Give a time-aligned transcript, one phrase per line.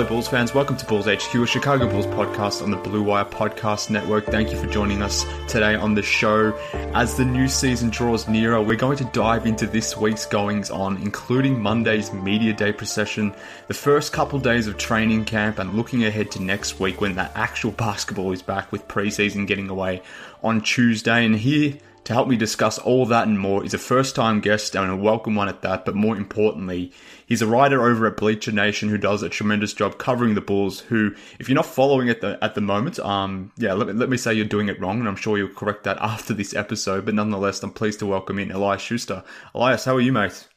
[0.00, 0.54] Hello, Bulls fans.
[0.54, 4.24] Welcome to Bulls HQ, a Chicago Bulls podcast on the Blue Wire Podcast Network.
[4.24, 6.58] Thank you for joining us today on the show.
[6.94, 10.96] As the new season draws nearer, we're going to dive into this week's goings on,
[11.02, 13.34] including Monday's Media Day procession,
[13.68, 17.32] the first couple days of training camp, and looking ahead to next week when that
[17.34, 20.00] actual basketball is back with preseason getting away
[20.42, 21.26] on Tuesday.
[21.26, 24.74] And here to help me discuss all that and more is a first time guest
[24.74, 26.92] and a welcome one at that, but more importantly,
[27.26, 30.80] he's a writer over at Bleacher Nation who does a tremendous job covering the Bulls,
[30.80, 34.08] who, if you're not following it the, at the moment, um, yeah, let me, let
[34.08, 37.04] me say you're doing it wrong, and I'm sure you'll correct that after this episode,
[37.04, 39.22] but nonetheless, I'm pleased to welcome in Elias Schuster.
[39.54, 40.48] Elias, how are you, mate?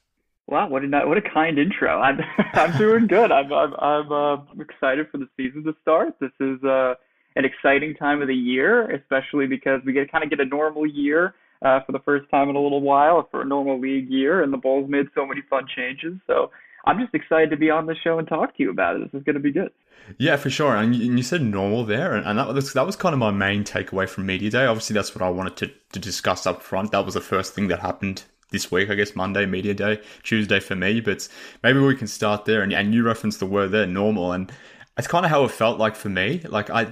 [0.48, 2.02] Wow, what a what a kind intro.
[2.02, 2.20] I'm
[2.54, 3.32] I'm doing good.
[3.32, 6.16] I'm I'm I'm uh, excited for the season to start.
[6.20, 6.96] This is uh
[7.36, 10.86] an exciting time of the year, especially because we get kind of get a normal
[10.86, 14.44] year uh, for the first time in a little while for a normal league year,
[14.44, 16.14] and the Bulls made so many fun changes.
[16.28, 16.52] So
[16.86, 19.04] I'm just excited to be on the show and talk to you about it.
[19.04, 19.72] This is going to be good.
[20.18, 20.76] Yeah, for sure.
[20.76, 24.08] And you, said normal there, and, that was that was kind of my main takeaway
[24.08, 24.66] from media day.
[24.66, 26.92] Obviously, that's what I wanted to to discuss up front.
[26.92, 30.60] That was the first thing that happened this week, I guess Monday, media day, Tuesday
[30.60, 31.00] for me.
[31.00, 31.28] But
[31.64, 32.62] maybe we can start there.
[32.62, 34.52] And, and you referenced the word there, normal, and
[34.98, 36.42] it's kind of how it felt like for me.
[36.48, 36.88] Like I,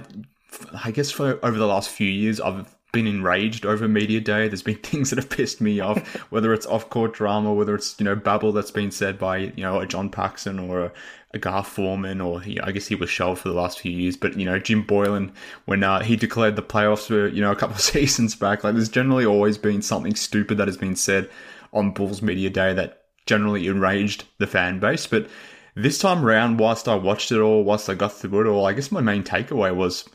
[0.84, 4.48] I guess for over the last few years, I've been enraged over media day.
[4.48, 5.98] There's been things that have pissed me off,
[6.30, 9.62] whether it's off court drama, whether it's you know babble that's been said by you
[9.62, 10.92] know a John Paxson or a,
[11.32, 13.90] a Gar Forman, or you know, I guess he was shelved for the last few
[13.92, 14.16] years.
[14.16, 15.32] But you know Jim Boylen,
[15.64, 18.62] when uh, he declared the playoffs were you know a couple of seasons back.
[18.62, 21.28] Like there's generally always been something stupid that has been said
[21.72, 25.28] on Bulls media day that generally enraged the fan base, but.
[25.74, 28.74] This time around, whilst I watched it all, whilst I got through it all, I
[28.74, 30.06] guess my main takeaway was,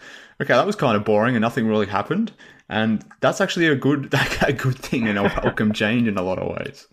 [0.42, 2.32] okay, that was kind of boring and nothing really happened
[2.70, 6.40] and that's actually a good a good thing and a welcome change in a lot
[6.40, 6.88] of ways.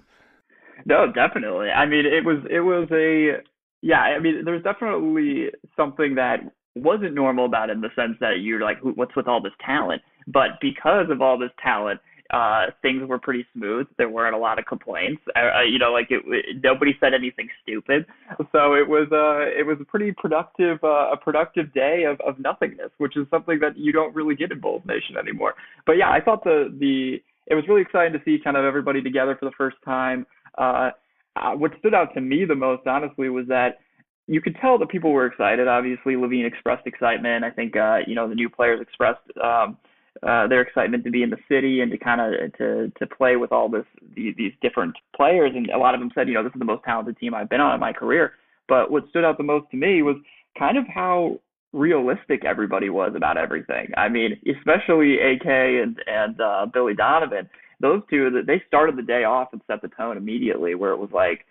[0.87, 1.71] No, definitely.
[1.71, 3.43] I mean, it was it was a
[3.83, 4.01] yeah.
[4.01, 6.41] I mean, there's definitely something that
[6.75, 10.03] wasn't normal about it in the sense that you're like, what's with all this talent?
[10.27, 12.01] But because of all this talent,
[12.35, 13.87] uh, things were pretty smooth.
[13.97, 15.23] There weren't a lot of complaints.
[15.37, 18.07] Uh, you know, like it, it, nobody said anything stupid.
[18.51, 22.41] So it was uh, it was a pretty productive uh, a productive day of, of
[22.41, 25.55] nothingness, which is something that you don't really get in Bulls Nation anymore.
[25.87, 29.01] But yeah, I thought the the it was really exciting to see kind of everybody
[29.01, 30.27] together for the first time.
[30.59, 30.91] Uh,
[31.37, 33.79] uh, what stood out to me the most, honestly, was that
[34.27, 35.69] you could tell that people were excited.
[35.69, 37.45] Obviously, LaVine expressed excitement.
[37.45, 39.23] I think uh, you know the new players expressed.
[39.43, 39.77] Um,
[40.23, 43.37] uh, their excitement to be in the city and to kind of to to play
[43.37, 45.53] with all this these, these different players.
[45.55, 47.51] And a lot of them said, you know, this is the most talented team I've
[47.51, 48.33] been on in my career.
[48.69, 50.17] But what stood out the most to me was
[50.59, 51.41] kind of how
[51.73, 53.89] realistic everybody was about everything.
[53.97, 57.49] I mean, especially AK and and uh, Billy Donovan.
[57.81, 61.11] Those two, they started the day off and set the tone immediately, where it was
[61.13, 61.45] like,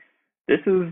[0.48, 0.88] this is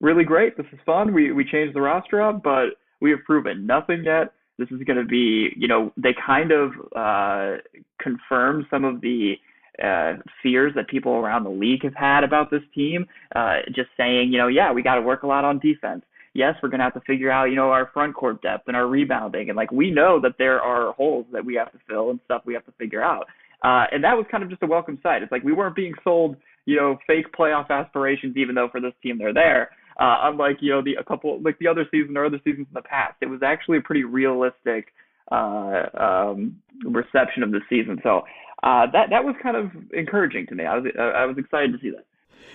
[0.00, 0.56] really great.
[0.56, 1.12] This is fun.
[1.12, 2.70] We we changed the roster up, but
[3.00, 6.72] we have proven nothing yet this is going to be, you know, they kind of
[6.94, 7.56] uh,
[8.00, 9.34] confirm some of the
[9.82, 13.06] uh, fears that people around the league have had about this team.
[13.34, 16.02] Uh, just saying, you know, yeah, we got to work a lot on defense.
[16.34, 18.76] Yes, we're going to have to figure out, you know, our front court depth and
[18.76, 19.50] our rebounding.
[19.50, 22.42] And like, we know that there are holes that we have to fill and stuff
[22.44, 23.26] we have to figure out.
[23.62, 25.22] Uh, and that was kind of just a welcome sight.
[25.22, 26.36] It's like we weren't being sold,
[26.66, 29.70] you know, fake playoff aspirations, even though for this team they're there.
[29.98, 32.74] Uh, unlike you know the a couple like the other season or other seasons in
[32.74, 34.92] the past, it was actually a pretty realistic
[35.30, 38.00] uh, um, reception of the season.
[38.02, 38.24] So
[38.62, 40.64] uh, that that was kind of encouraging to me.
[40.64, 42.04] I was I was excited to see that.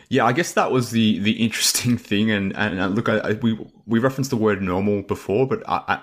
[0.09, 3.57] Yeah, I guess that was the the interesting thing, and and look, I, I, we
[3.85, 5.99] we referenced the word normal before, but I, I,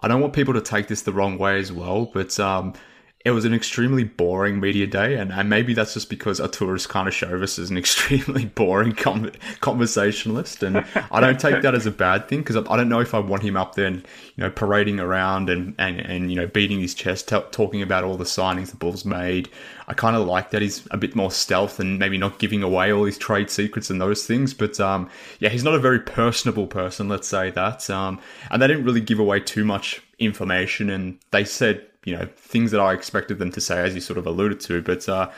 [0.00, 2.06] I don't want people to take this the wrong way as well.
[2.06, 2.74] But um,
[3.24, 7.08] it was an extremely boring media day, and, and maybe that's just because Arturas kind
[7.08, 11.86] of showed us as an extremely boring com- conversationalist, and I don't take that as
[11.86, 14.06] a bad thing because I, I, don't know if I want him up there, and,
[14.36, 18.04] you know, parading around and, and, and you know beating his chest, t- talking about
[18.04, 19.48] all the signings the Bulls made.
[19.88, 22.92] I kind of like that he's a bit more stealth and maybe not giving away
[22.92, 24.54] all his trade secrets and those things.
[24.54, 25.10] But um,
[25.40, 27.88] yeah, he's not a very personable person, let's say that.
[27.88, 32.28] Um, and they didn't really give away too much information, and they said you know
[32.36, 34.82] things that I expected them to say, as you sort of alluded to.
[34.82, 35.30] But uh,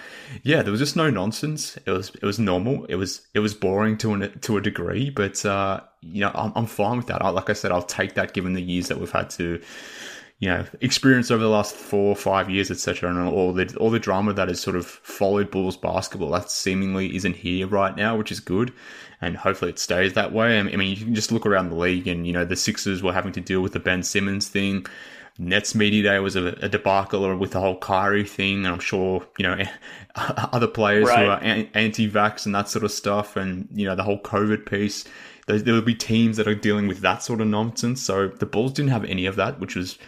[0.43, 1.77] yeah, there was just no nonsense.
[1.87, 2.85] It was it was normal.
[2.87, 6.53] It was it was boring to an, to a degree, but uh, you know I'm,
[6.55, 7.23] I'm fine with that.
[7.23, 9.61] I, like I said, I'll take that given the years that we've had to
[10.39, 13.91] you know experience over the last four or five years, etc., and all the all
[13.91, 16.31] the drama that has sort of followed Bulls basketball.
[16.31, 18.73] That seemingly isn't here right now, which is good.
[19.23, 20.61] And hopefully it stays that way.
[20.61, 23.15] I mean, you can just look around the league, and you know the Sixers were
[23.15, 24.85] having to deal with the Ben Simmons thing
[25.39, 29.27] Nets media day was a, a debacle with the whole Kyrie thing, and I'm sure
[29.39, 29.63] you know
[30.15, 31.19] other players right.
[31.19, 35.05] who are anti-vax and that sort of stuff, and you know the whole COVID piece.
[35.47, 38.03] There, there will be teams that are dealing with that sort of nonsense.
[38.03, 39.99] So the Bulls didn't have any of that, which was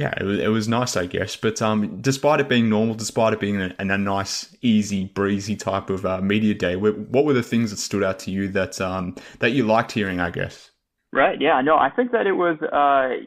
[0.00, 1.36] yeah, it was, it was nice, I guess.
[1.36, 5.90] But um, despite it being normal, despite it being a, a nice, easy, breezy type
[5.90, 9.14] of uh, media day, what were the things that stood out to you that um,
[9.40, 10.18] that you liked hearing?
[10.18, 10.70] I guess.
[11.12, 11.38] Right.
[11.40, 11.60] Yeah.
[11.60, 12.56] No, I think that it was.
[12.62, 13.26] Uh,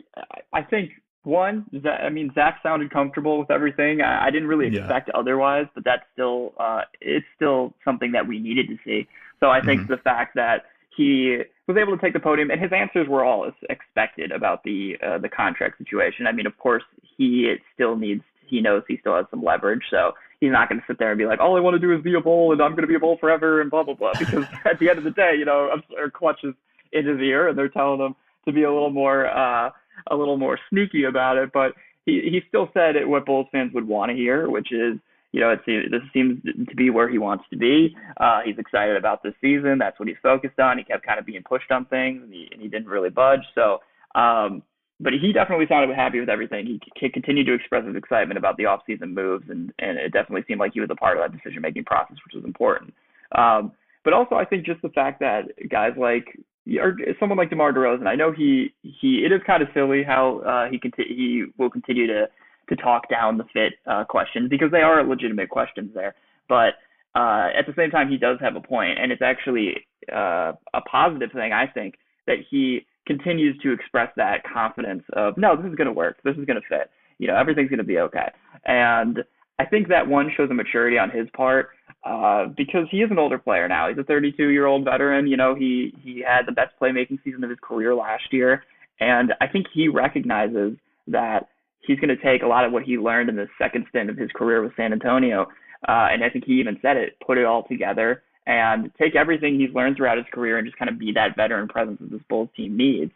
[0.53, 0.91] I think
[1.23, 4.01] one, that, I mean, Zach sounded comfortable with everything.
[4.01, 5.19] I, I didn't really expect yeah.
[5.19, 9.07] otherwise, but that's still, uh, it's still something that we needed to see.
[9.39, 9.91] So I think mm-hmm.
[9.91, 10.65] the fact that
[10.95, 14.63] he was able to take the podium and his answers were all as expected about
[14.63, 16.27] the uh, the contract situation.
[16.27, 16.83] I mean, of course,
[17.17, 20.85] he still needs, he knows he still has some leverage, so he's not going to
[20.87, 22.61] sit there and be like, all I want to do is be a bull and
[22.61, 24.13] I'm going to be a bull forever and blah blah blah.
[24.17, 26.53] Because at the end of the day, you know, or clutches
[26.91, 28.15] in his ear and they're telling him
[28.45, 29.27] to be a little more.
[29.27, 29.71] uh
[30.09, 31.73] a little more sneaky about it, but
[32.05, 34.99] he he still said it, what Bulls fans would want to hear, which is
[35.33, 37.95] you know, it's, this seems to be where he wants to be.
[38.17, 39.79] Uh, he's excited about this season.
[39.79, 40.77] That's what he's focused on.
[40.77, 43.41] He kept kind of being pushed on things, and he, and he didn't really budge.
[43.55, 43.79] So,
[44.13, 44.61] um,
[44.99, 46.67] but he definitely sounded happy with everything.
[46.67, 50.43] He, he continued to express his excitement about the offseason moves, and, and it definitely
[50.47, 52.93] seemed like he was a part of that decision making process, which was important.
[53.33, 53.71] Um,
[54.03, 56.39] but also, I think just the fact that guys like
[56.80, 58.07] or someone like DeMar DeRozan.
[58.07, 61.69] I know he he it is kind of silly how uh, he conti- he will
[61.69, 62.27] continue to
[62.69, 66.15] to talk down the fit uh, questions because they are legitimate questions there.
[66.48, 66.75] But
[67.15, 70.81] uh, at the same time, he does have a point, and it's actually uh, a
[70.89, 71.95] positive thing I think
[72.25, 76.38] that he continues to express that confidence of no, this is going to work, this
[76.38, 76.89] is going to fit,
[77.19, 78.31] you know, everything's going to be okay,
[78.65, 79.24] and
[79.60, 81.69] I think that one shows a maturity on his part
[82.05, 83.89] uh, because he is an older player now.
[83.89, 85.27] He's a 32 year old veteran.
[85.27, 88.63] You know, he he had the best playmaking season of his career last year,
[89.00, 90.77] and I think he recognizes
[91.07, 91.50] that
[91.81, 94.17] he's going to take a lot of what he learned in the second stint of
[94.17, 95.44] his career with San Antonio,
[95.88, 99.59] uh, and I think he even said it, put it all together and take everything
[99.59, 102.21] he's learned throughout his career and just kind of be that veteran presence that this
[102.29, 103.11] Bulls team needs.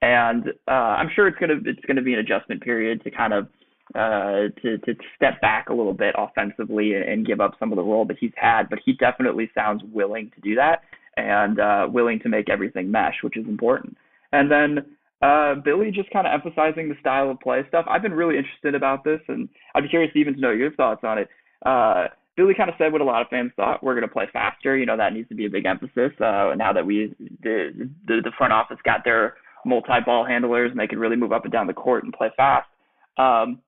[0.00, 3.46] And uh, I'm sure it's gonna it's gonna be an adjustment period to kind of
[3.94, 7.82] uh, to to step back a little bit offensively and, give up some of the
[7.82, 8.68] role that he's had.
[8.70, 10.82] But he definitely sounds willing to do that
[11.16, 13.96] and uh, willing to make everything mesh, which is important.
[14.32, 17.84] And then uh, Billy just kind of emphasizing the style of play stuff.
[17.88, 21.02] I've been really interested about this, and I'd be curious even to know your thoughts
[21.04, 21.28] on it.
[21.64, 23.84] Uh, Billy kind of said what a lot of fans thought.
[23.84, 24.76] We're going to play faster.
[24.76, 26.12] You know that needs to be a big emphasis.
[26.18, 29.34] Uh, now that we the, the the front office got their
[29.64, 32.66] multi-ball handlers and they could really move up and down the court and play fast.
[33.16, 33.60] Um,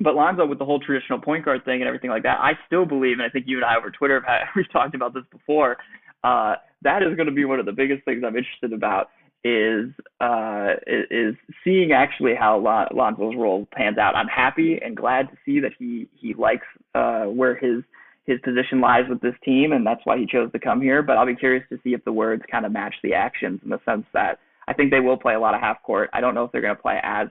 [0.00, 2.84] but Lonzo with the whole traditional point guard thing and everything like that, I still
[2.84, 5.24] believe, and I think you and I over Twitter have had, we've talked about this
[5.30, 5.76] before.
[6.22, 9.08] Uh, that is going to be one of the biggest things I'm interested about
[9.44, 12.58] is uh, is seeing actually how
[12.94, 14.16] Lonzo's role pans out.
[14.16, 17.82] I'm happy and glad to see that he he likes uh, where his
[18.24, 21.02] his position lies with this team, and that's why he chose to come here.
[21.02, 23.68] But I'll be curious to see if the words kind of match the actions in
[23.68, 26.08] the sense that I think they will play a lot of half court.
[26.14, 27.28] I don't know if they're going to play as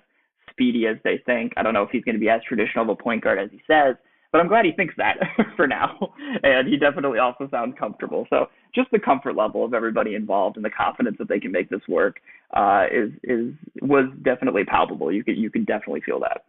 [0.53, 1.53] speedy as they think.
[1.57, 3.49] I don't know if he's going to be as traditional of a point guard as
[3.51, 3.95] he says,
[4.31, 5.17] but I'm glad he thinks that
[5.55, 6.13] for now.
[6.41, 8.25] And he definitely also sounds comfortable.
[8.29, 11.69] So just the comfort level of everybody involved and the confidence that they can make
[11.69, 12.19] this work
[12.53, 15.11] uh, is is was definitely palpable.
[15.11, 16.45] You could you can definitely feel that.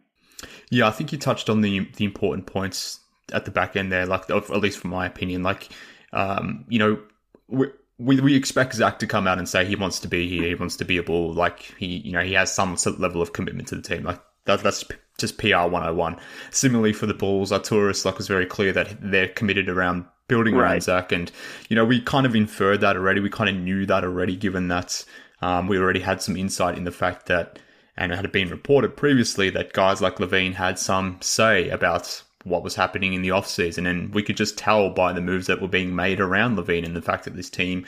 [0.69, 4.05] Yeah, I think you touched on the the important points at the back end there.
[4.05, 5.69] Like at least from my opinion, like
[6.13, 7.69] um, you know.
[7.97, 10.55] We we, expect Zach to come out and say he wants to be here, he
[10.55, 11.33] wants to be a bull.
[11.33, 14.03] Like he, you know, he has some sort of level of commitment to the team.
[14.03, 14.83] Like that, that's
[15.17, 16.17] just PR 101.
[16.51, 20.81] Similarly for the Bulls, Arturas like was very clear that they're committed around building around
[20.81, 21.31] Zach, and
[21.69, 23.21] you know we kind of inferred that already.
[23.21, 25.05] We kind of knew that already, given that
[25.41, 27.59] um, we already had some insight in the fact that,
[27.95, 32.63] and it had been reported previously that guys like LaVine had some say about what
[32.63, 33.89] was happening in the offseason.
[33.89, 36.95] And we could just tell by the moves that were being made around LaVine and
[36.95, 37.85] the fact that this team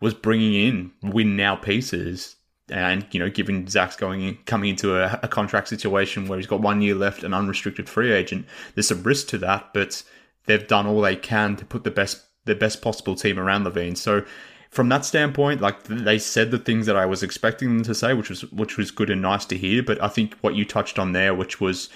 [0.00, 2.34] was bringing in win now pieces.
[2.70, 6.46] And, you know, given Zach's going in, coming into a, a contract situation where he's
[6.46, 10.02] got one year left, an unrestricted free agent, there's some risk to that, but
[10.46, 13.96] they've done all they can to put the best the best possible team around LaVine.
[13.96, 14.24] So
[14.70, 18.14] from that standpoint, like they said the things that I was expecting them to say,
[18.14, 19.82] which was which was good and nice to hear.
[19.82, 21.88] But I think what you touched on there, which was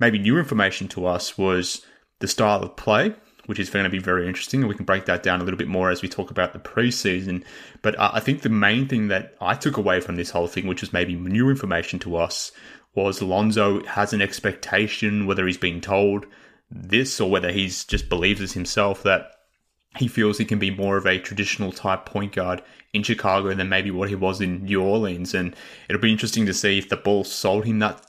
[0.00, 1.84] maybe new information to us, was
[2.18, 3.14] the style of play,
[3.46, 5.58] which is going to be very interesting, and we can break that down a little
[5.58, 7.44] bit more as we talk about the preseason.
[7.82, 10.80] But I think the main thing that I took away from this whole thing, which
[10.80, 12.52] was maybe new information to us,
[12.94, 16.26] was Lonzo has an expectation, whether he's been told
[16.70, 19.32] this or whether he's just believes it himself that
[19.96, 23.68] he feels he can be more of a traditional type point guard in Chicago than
[23.68, 25.34] maybe what he was in New Orleans.
[25.34, 25.54] And
[25.88, 28.04] it'll be interesting to see if the Bulls sold him that,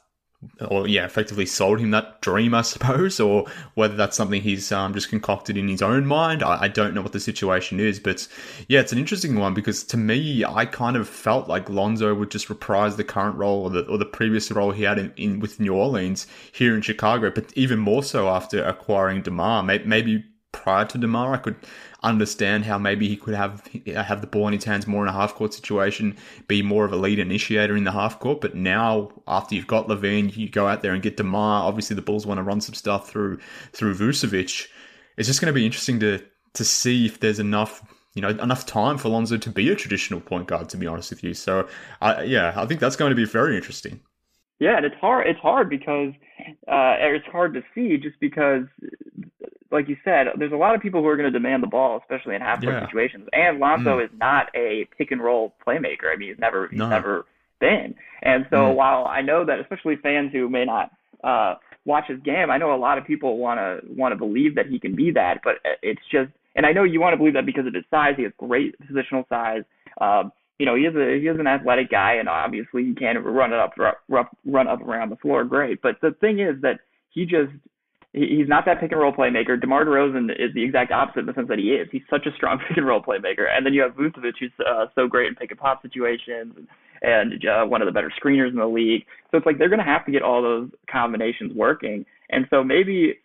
[0.67, 3.45] or yeah, effectively sold him that dream, I suppose, or
[3.75, 6.43] whether that's something he's um, just concocted in his own mind.
[6.43, 8.27] I, I don't know what the situation is, but
[8.67, 12.31] yeah, it's an interesting one because to me, I kind of felt like Lonzo would
[12.31, 15.39] just reprise the current role or the, or the previous role he had in, in
[15.39, 19.63] with New Orleans here in Chicago, but even more so after acquiring DeMar.
[19.63, 21.55] Maybe, maybe prior to Demar, I could
[22.03, 25.13] understand how maybe he could have have the ball in his hands more in a
[25.13, 26.17] half court situation,
[26.48, 28.41] be more of a lead initiator in the half court.
[28.41, 31.63] But now, after you've got LaVine, you go out there and get Demar.
[31.63, 33.39] Obviously, the Bulls want to run some stuff through
[33.74, 34.67] through Vucevic.
[35.17, 37.84] It's just going to be interesting to to see if there's enough.
[38.13, 40.67] You know, enough time for Lonzo to be a traditional point guard.
[40.70, 41.70] To be honest with you, so
[42.01, 44.01] I, yeah, I think that's going to be very interesting.
[44.62, 45.27] Yeah, and it's hard.
[45.27, 46.13] It's hard because
[46.67, 48.65] uh, it's hard to see just because,
[49.71, 51.97] like you said, there's a lot of people who are going to demand the ball,
[52.01, 52.85] especially in half-court Yeah.
[52.85, 53.27] situations.
[53.33, 56.13] And Lonzo is not a pick and roll playmaker.
[56.13, 56.89] I mean, he's never he's No.
[56.89, 57.25] never
[57.59, 57.95] been.
[58.21, 58.75] And so Mm.
[58.75, 60.91] while I know that, especially fans who may not
[61.23, 64.55] uh, watch his game, I know a lot of people want to want to believe
[64.55, 65.41] that he can be that.
[65.43, 68.15] But it's just, and I know you want to believe that because of his size.
[68.17, 69.63] He has great positional size.
[69.99, 73.17] Um, you know, he is a he is an athletic guy, and obviously he can
[73.23, 73.73] run it up
[74.09, 75.81] run, run up around the floor, great.
[75.81, 77.51] But the thing is that he just
[78.13, 79.59] he's not that pick and roll playmaker.
[79.59, 81.87] DeMar DeRozan is the exact opposite in the sense that he is.
[81.91, 83.47] He's such a strong pick and roll playmaker.
[83.49, 86.53] And then you have Vucevic, who's uh, so great in pick and pop situations
[87.01, 89.05] and uh, one of the better screeners in the league.
[89.31, 92.05] So it's like they're going to have to get all those combinations working.
[92.29, 93.15] And so maybe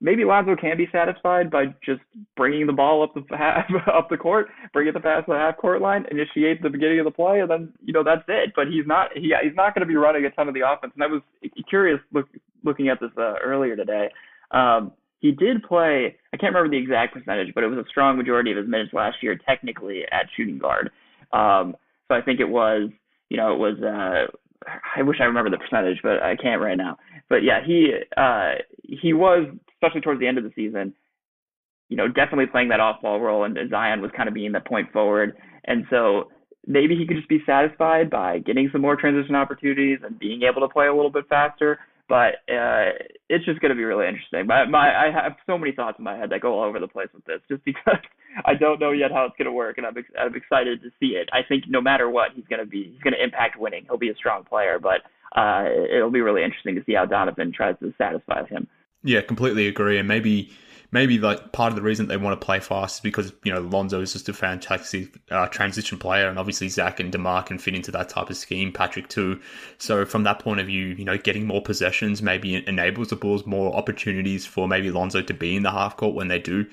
[0.00, 2.00] maybe Lonzo can be satisfied by just
[2.36, 5.56] bringing the ball up the half, up the court, bring it the past the half
[5.56, 8.52] court line, initiate the beginning of the play, and then you know that's it.
[8.54, 10.92] But he's not he, he's not going to be running a ton of the offense.
[10.94, 11.22] And I was
[11.68, 12.26] curious look,
[12.64, 14.08] looking at this uh, earlier today.
[14.50, 16.16] Um, he did play.
[16.32, 18.92] I can't remember the exact percentage, but it was a strong majority of his minutes
[18.92, 20.90] last year, technically at shooting guard.
[21.32, 21.76] Um,
[22.08, 22.90] so I think it was,
[23.28, 23.78] you know, it was.
[23.82, 24.30] Uh,
[24.96, 26.96] I wish I remember the percentage, but I can't right now.
[27.28, 30.94] But yeah, he uh, he was, especially towards the end of the season,
[31.88, 34.92] you know, definitely playing that off-ball role, and Zion was kind of being the point
[34.92, 36.30] forward, and so
[36.66, 40.66] maybe he could just be satisfied by getting some more transition opportunities and being able
[40.66, 41.78] to play a little bit faster.
[42.08, 42.94] But uh,
[43.28, 44.46] it's just going to be really interesting.
[44.46, 46.86] My, my, I have so many thoughts in my head that go all over the
[46.86, 47.98] place with this, just because
[48.44, 50.90] I don't know yet how it's going to work, and I'm, ex- I'm excited to
[51.00, 51.28] see it.
[51.32, 53.84] I think no matter what, he's going to be, he's going to impact winning.
[53.86, 55.02] He'll be a strong player, but
[55.38, 58.68] uh, it'll be really interesting to see how Donovan tries to satisfy him.
[59.02, 59.98] Yeah, completely agree.
[59.98, 60.50] And maybe
[60.92, 63.60] maybe like part of the reason they want to play fast is because you know
[63.60, 67.74] Lonzo is just a fantastic uh, transition player, and obviously Zach and Demar can fit
[67.74, 68.72] into that type of scheme.
[68.72, 69.40] Patrick too.
[69.78, 73.46] So from that point of view, you know, getting more possessions maybe enables the Bulls
[73.46, 76.66] more opportunities for maybe Lonzo to be in the half court when they do,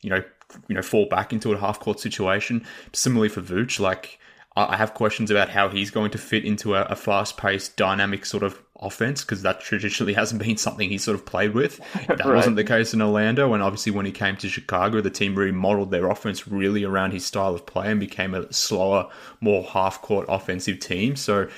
[0.00, 0.22] you know,
[0.68, 2.64] you know, fall back into a half court situation.
[2.92, 4.18] Similarly for Vooch, like.
[4.56, 8.42] I have questions about how he's going to fit into a, a fast-paced, dynamic sort
[8.42, 11.80] of offense because that traditionally hasn't been something he sort of played with.
[12.08, 12.34] That Right.
[12.36, 15.90] wasn't the case in Orlando, and obviously when he came to Chicago, the team remodeled
[15.90, 19.08] their offense really around his style of play and became a slower,
[19.40, 21.16] more half-court offensive team.
[21.16, 21.48] So,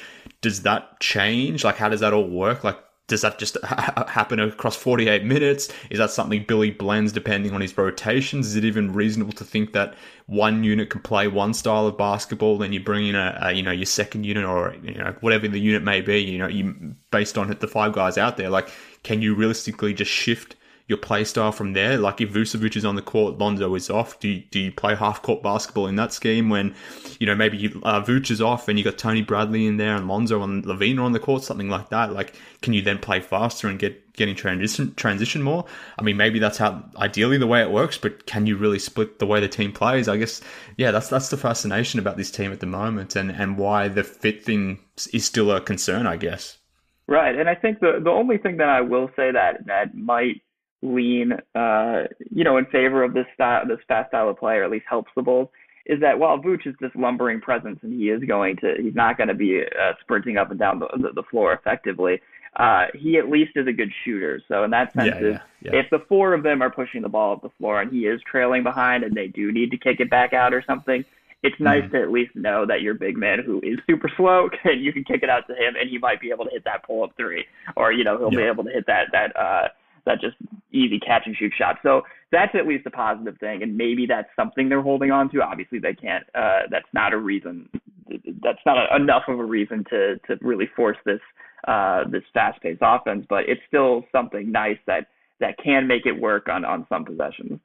[0.40, 1.64] does that change?
[1.64, 2.64] Like, how does that all work?
[2.64, 2.78] Like,
[3.10, 5.68] does that just ha- happen across 48 minutes?
[5.90, 8.46] Is that something Billy blends depending on his rotations?
[8.46, 9.94] Is it even reasonable to think that
[10.26, 13.64] one unit can play one style of basketball, then you bring in a, a you
[13.64, 16.94] know your second unit or you know whatever the unit may be, you know, you
[17.10, 18.70] based on the five guys out there, like
[19.02, 20.54] can you realistically just shift
[20.90, 21.96] your play style from there?
[21.96, 24.20] Like if Vucevic is on the court, Lonzo is off.
[24.20, 26.74] Do you, do you play half court basketball in that scheme when,
[27.18, 29.96] you know, maybe you, uh, Vuce is off and you got Tony Bradley in there
[29.96, 32.12] and Lonzo and LaVine are on the court, something like that?
[32.12, 35.64] Like, can you then play faster and get getting transition transition more?
[35.98, 39.18] I mean, maybe that's how ideally the way it works, but can you really split
[39.18, 40.08] the way the team plays?
[40.08, 40.42] I guess,
[40.76, 44.04] yeah, that's that's the fascination about this team at the moment, and and why the
[44.04, 44.80] fit thing
[45.12, 46.58] is still a concern, I guess.
[47.06, 50.42] Right, and I think the the only thing that I will say that that might
[50.82, 54.64] lean, uh, you know, in favor of this style, this fast style of play, or
[54.64, 55.48] at least helps the Bulls,
[55.86, 59.16] is that while Vooch is this lumbering presence and he is going to, he's not
[59.16, 62.20] going to be uh, sprinting up and down the, the floor effectively.
[62.56, 64.42] Uh, he at least is a good shooter.
[64.48, 65.80] So in that sense, yeah, yeah, yeah.
[65.80, 68.20] if the four of them are pushing the ball up the floor and he is
[68.28, 71.04] trailing behind and they do need to kick it back out or something,
[71.42, 71.96] it's nice mm-hmm.
[71.96, 75.04] to at least know that your big man who is super slow and you can
[75.04, 77.12] kick it out to him and he might be able to hit that pull up
[77.16, 77.44] three
[77.76, 79.68] or you know he'll be able to hit that that uh
[80.04, 80.36] that just
[80.72, 81.78] easy catch and shoot shot.
[81.82, 85.42] So that's at least a positive thing, and maybe that's something they're holding on to.
[85.42, 86.24] Obviously, they can't.
[86.34, 87.68] Uh, that's not a reason.
[88.08, 91.20] That's not a, enough of a reason to to really force this
[91.66, 95.08] uh, this fast paced offense, but it's still something nice that
[95.40, 97.60] that can make it work on on some possessions.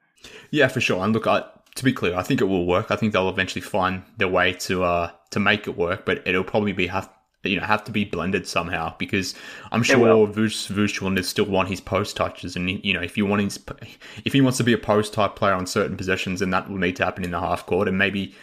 [0.50, 1.04] Yeah, for sure.
[1.04, 1.44] And look, I,
[1.76, 2.90] to be clear, I think it will work.
[2.90, 6.44] I think they'll eventually find their way to uh to make it work, but it'll
[6.44, 7.10] probably be have
[7.42, 9.34] you know have to be blended somehow because
[9.70, 13.42] I'm sure Vuce will still want his post touches and you know if you want
[13.42, 13.58] his,
[14.24, 16.78] if he wants to be a post type player on certain possessions then that will
[16.78, 18.34] need to happen in the half court and maybe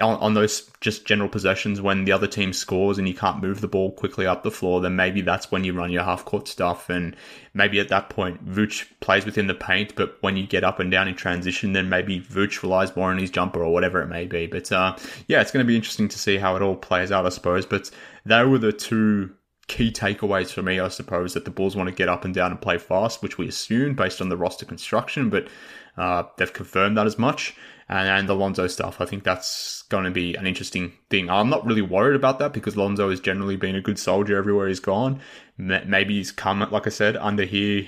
[0.00, 3.60] on, on those just general possessions when the other team scores and you can't move
[3.60, 6.48] the ball quickly up the floor, then maybe that's when you run your half court
[6.48, 6.90] stuff.
[6.90, 7.16] And
[7.54, 10.90] maybe at that point, Vooch plays within the paint, but when you get up and
[10.90, 14.26] down in transition, then maybe Vooch relies more on his jumper or whatever it may
[14.26, 14.46] be.
[14.46, 14.96] But uh,
[15.28, 17.64] yeah, it's going to be interesting to see how it all plays out, I suppose.
[17.64, 17.90] But
[18.26, 19.30] they were the two
[19.68, 22.50] key takeaways for me, I suppose, that the Bulls want to get up and down
[22.50, 25.48] and play fast, which we assumed based on the roster construction, but
[25.96, 27.54] uh, they've confirmed that as much
[27.88, 29.00] and, and the Lonzo stuff.
[29.00, 31.30] I think that's going to be an interesting thing.
[31.30, 34.68] I'm not really worried about that because Lonzo has generally been a good soldier everywhere
[34.68, 35.20] he's gone.
[35.56, 37.86] Maybe he's come, like I said, under here.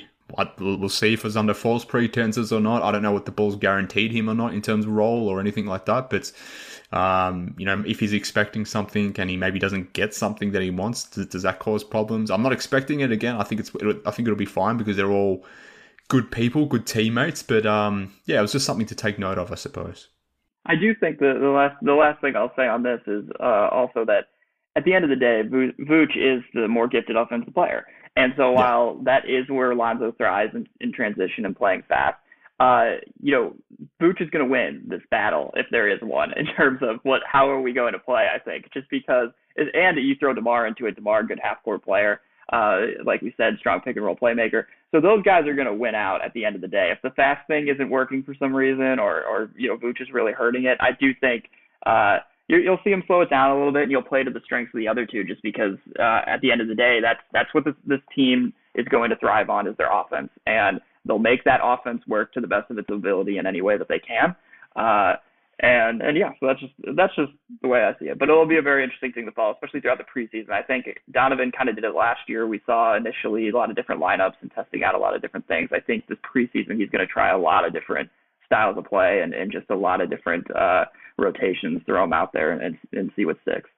[0.59, 2.83] We'll see if it's under false pretenses or not.
[2.83, 5.41] I don't know what the Bulls guaranteed him or not in terms of role or
[5.41, 6.11] anything like that.
[6.11, 6.33] But
[6.93, 10.71] um, you know, if he's expecting something and he maybe doesn't get something that he
[10.71, 12.31] wants, does, does that cause problems?
[12.31, 13.37] I'm not expecting it again.
[13.37, 13.71] I think it's
[14.07, 15.45] I think it'll be fine because they're all
[16.09, 17.43] good people, good teammates.
[17.43, 20.09] But um, yeah, it was just something to take note of, I suppose.
[20.65, 23.69] I do think the, the last the last thing I'll say on this is uh,
[23.71, 24.29] also that
[24.75, 27.87] at the end of the day, Vooch is the more gifted offensive player,
[28.17, 29.05] and so while yeah.
[29.05, 32.17] that is where Lonzo thrives in, in transition and playing fast,
[32.61, 33.55] uh, you know,
[34.01, 37.21] Vooch is going to win this battle if there is one in terms of what
[37.31, 38.27] how are we going to play.
[38.35, 42.21] I think just because and you throw Demar into it, Demar good half court player
[42.53, 44.65] uh, like we said, strong pick and roll playmaker.
[44.91, 46.91] So those guys are going to win out at the end of the day.
[46.93, 50.09] If the fast thing isn't working for some reason, or or you know Vooch is
[50.13, 51.45] really hurting it, I do think
[51.85, 54.31] uh, you, you'll see him slow it down a little bit, and you'll play to
[54.31, 57.01] the strengths of the other two, just because uh, at the end of the day,
[57.03, 60.81] that's that's what this this team is going to thrive on is their offense, and
[61.05, 63.89] they'll make that offense work to the best of its ability in any way that
[63.89, 64.35] they can.
[64.77, 65.17] Uh,
[65.61, 67.33] and and yeah, so that's just that's just
[67.63, 68.19] the way I see it.
[68.19, 70.51] But it'll be a very interesting thing to follow, especially throughout the preseason.
[70.51, 72.47] I think Donovan kind of did it last year.
[72.47, 75.49] We saw initially a lot of different lineups and testing out a lot of different
[75.49, 75.71] things.
[75.73, 78.09] I think this preseason he's going to try a lot of different
[78.47, 80.85] styles of play and, and just a lot of different uh,
[81.19, 83.69] rotations, throw them out there and, and see what sticks.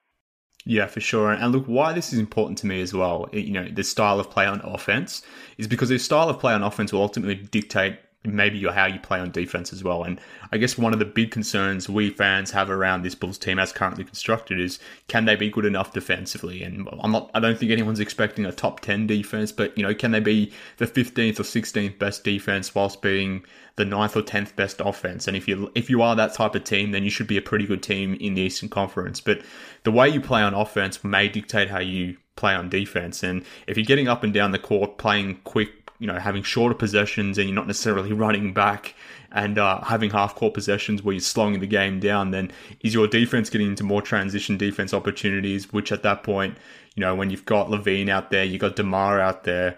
[0.65, 1.31] Yeah, for sure.
[1.31, 4.29] And look, why this is important to me as well, you know, the style of
[4.29, 5.23] play on offense
[5.57, 8.99] is because the style of play on offense will ultimately dictate maybe you're how you
[8.99, 10.03] play on defense as well.
[10.03, 10.19] And
[10.51, 13.71] I guess one of the big concerns we fans have around this Bulls team as
[13.71, 16.61] currently constructed is can they be good enough defensively?
[16.63, 19.93] And I'm not I don't think anyone's expecting a top 10 defense, but you know,
[19.93, 23.43] can they be the 15th or 16th best defense whilst being
[23.77, 25.27] the 9th or 10th best offense?
[25.27, 27.41] And if you if you are that type of team, then you should be a
[27.41, 29.19] pretty good team in the Eastern Conference.
[29.19, 29.41] But
[29.83, 33.23] the way you play on offense may dictate how you play on defense.
[33.23, 36.73] And if you're getting up and down the court, playing quick you know having shorter
[36.73, 38.95] possessions and you're not necessarily running back
[39.31, 43.07] and uh, having half court possessions where you're slowing the game down, then is your
[43.07, 45.71] defense getting into more transition defense opportunities?
[45.71, 46.57] Which at that point,
[46.95, 49.77] you know, when you've got LaVine out there, you've got Demar out there,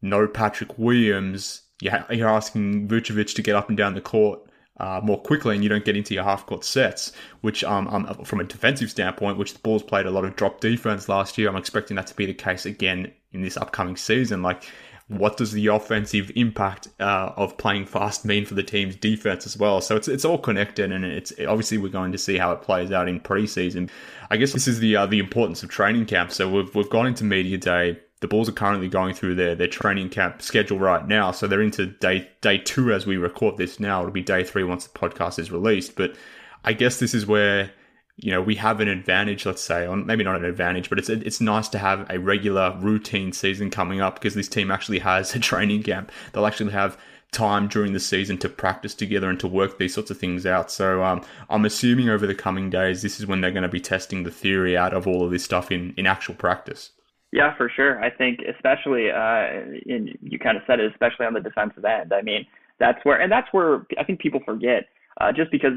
[0.00, 4.40] no Patrick Williams, you're asking Vucevic to get up and down the court.
[4.80, 8.24] Uh, more quickly, and you don't get into your half court sets, which, um, um,
[8.24, 11.48] from a defensive standpoint, which the Bulls played a lot of drop defense last year.
[11.48, 14.42] I'm expecting that to be the case again in this upcoming season.
[14.42, 14.64] Like,
[15.08, 19.56] what does the offensive impact uh, of playing fast mean for the team's defense as
[19.56, 19.80] well?
[19.80, 22.90] So it's it's all connected, and it's obviously we're going to see how it plays
[22.90, 23.90] out in preseason.
[24.30, 26.32] I guess this is the uh, the importance of training camp.
[26.32, 27.98] So we've we've gone into media day.
[28.20, 31.30] the Bulls are currently going through their, their training camp schedule right now.
[31.30, 34.00] So they're into day day two as we record this now.
[34.00, 35.96] It'll be day three once the podcast is released.
[35.96, 36.16] But
[36.64, 37.70] I guess this is where
[38.16, 39.46] you know we have an advantage.
[39.46, 42.76] Let's say, on maybe not an advantage, but it's it's nice to have a regular
[42.80, 46.10] routine season coming up because this team actually has a training camp.
[46.32, 46.98] They'll actually have
[47.34, 50.70] time during the season to practice together and to work these sorts of things out.
[50.70, 53.80] So um, I'm assuming over the coming days, this is when they're going to be
[53.80, 56.90] testing the theory out of all of this stuff in, in actual practice.
[57.32, 58.02] Yeah, for sure.
[58.02, 62.12] I think especially, uh, in, you kind of said it, especially on the defensive end.
[62.12, 62.46] I mean,
[62.78, 64.84] that's where, and that's where I think people forget.
[65.20, 65.74] Uh, just because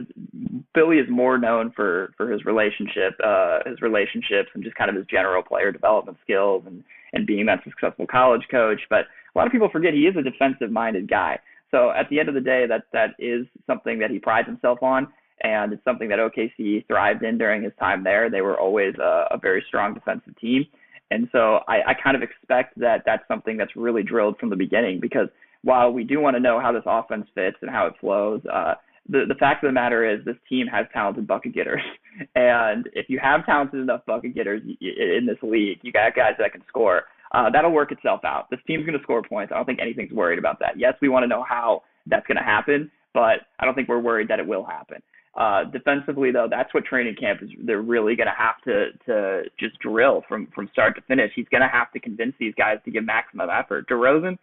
[0.74, 4.96] Billy is more known for for his relationship, uh, his relationships, and just kind of
[4.96, 8.82] his general player development skills, and and being that successful college coach.
[8.90, 11.40] But a lot of people forget he is a defensive minded guy.
[11.70, 14.82] So at the end of the day, that that is something that he prides himself
[14.82, 15.08] on,
[15.44, 18.30] and it's something that OKC thrived in during his time there.
[18.30, 20.66] They were always a, a very strong defensive team,
[21.12, 24.56] and so I, I kind of expect that that's something that's really drilled from the
[24.56, 25.00] beginning.
[25.00, 25.28] Because
[25.64, 28.76] while we do want to know how this offense fits and how it flows, uh,
[29.10, 31.82] the the fact of the matter is this team has talented bucket getters,
[32.36, 36.52] and if you have talented enough bucket getters in this league, you got guys that
[36.52, 38.50] can score uh, that'll work itself out.
[38.50, 39.52] This team's going to score points.
[39.52, 40.78] I don't think anything's worried about that.
[40.78, 44.00] Yes, we want to know how that's going to happen, but I don't think we're
[44.00, 45.02] worried that it will happen.
[45.36, 47.50] Uh, defensively, though, that's what training camp is.
[47.64, 51.32] They're really going to have to to just drill from from start to finish.
[51.36, 53.88] He's going to have to convince these guys to give maximum effort.
[53.88, 54.38] DeRozan,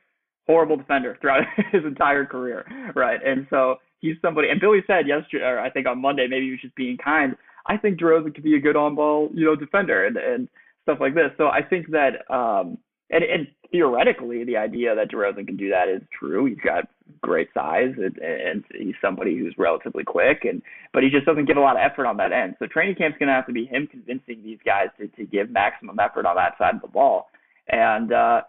[0.46, 3.18] horrible defender throughout his entire career, right?
[3.24, 4.48] And so he's somebody.
[4.50, 7.36] And Billy said yesterday, or I think on Monday, maybe he was just being kind.
[7.66, 10.48] I think DeRozan could be a good on-ball, you know, defender, and and
[10.82, 11.30] stuff like this.
[11.38, 12.76] So I think that, um,
[13.08, 16.44] and, and theoretically, the idea that DeRozan can do that is true.
[16.44, 16.84] He's got
[17.22, 20.60] great size, and, and he's somebody who's relatively quick, and
[20.92, 22.56] but he just doesn't give a lot of effort on that end.
[22.58, 25.50] So training camp's going to have to be him convincing these guys to to give
[25.50, 27.28] maximum effort on that side of the ball,
[27.68, 28.12] and.
[28.12, 28.42] uh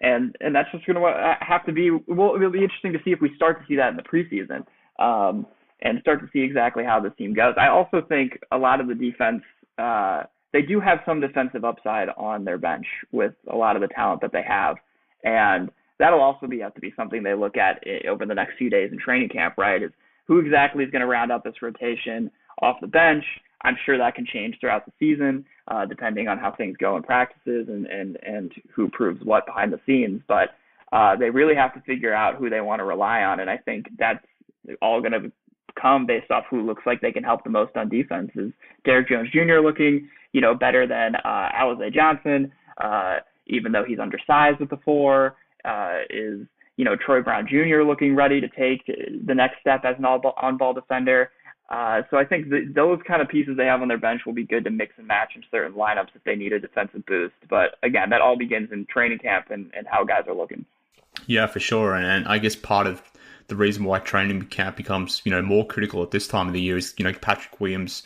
[0.00, 3.12] and and that's just going to have to be well it'll be interesting to see
[3.12, 4.64] if we start to see that in the preseason
[5.02, 5.46] um
[5.82, 8.86] and start to see exactly how this team goes i also think a lot of
[8.88, 9.42] the defense
[9.78, 13.88] uh they do have some defensive upside on their bench with a lot of the
[13.88, 14.76] talent that they have,
[15.24, 18.70] and that'll also be have to be something they look at over the next few
[18.70, 19.54] days in training camp.
[19.56, 19.90] Right, is
[20.26, 23.24] who exactly is going to round out this rotation off the bench?
[23.64, 27.02] I'm sure that can change throughout the season, uh, depending on how things go in
[27.02, 30.20] practices and and and who proves what behind the scenes.
[30.28, 30.50] But
[30.92, 33.56] uh, they really have to figure out who they want to rely on, and I
[33.56, 34.24] think that's
[34.80, 35.32] all going to
[35.80, 38.30] come based off who looks like they can help the most on defense.
[38.34, 38.52] Is
[38.84, 39.60] Derrick Jones Jr.
[39.62, 44.78] looking, you know, better than uh, Alize Johnson, uh, even though he's undersized with the
[44.84, 45.36] four?
[45.64, 46.40] Uh, is
[46.76, 47.82] you know Troy Brown Jr.
[47.82, 51.30] looking ready to take the next step as an on-ball defender?
[51.70, 54.34] Uh, so I think the, those kind of pieces they have on their bench will
[54.34, 57.34] be good to mix and match in certain lineups if they need a defensive boost.
[57.48, 60.66] But again, that all begins in training camp and, and how guys are looking.
[61.26, 61.94] Yeah, for sure.
[61.94, 63.02] And, and I guess part of
[63.48, 66.60] the reason why training camp becomes you know more critical at this time of the
[66.60, 68.02] year is you know Patrick Williams.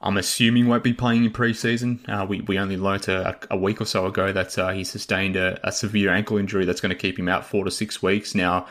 [0.00, 2.08] I'm assuming won't be playing in preseason.
[2.08, 5.34] Uh, we, we only learnt a, a, week or so ago that uh, he sustained
[5.34, 8.32] a, a severe ankle injury that's going to keep him out four to six weeks.
[8.32, 8.68] Now,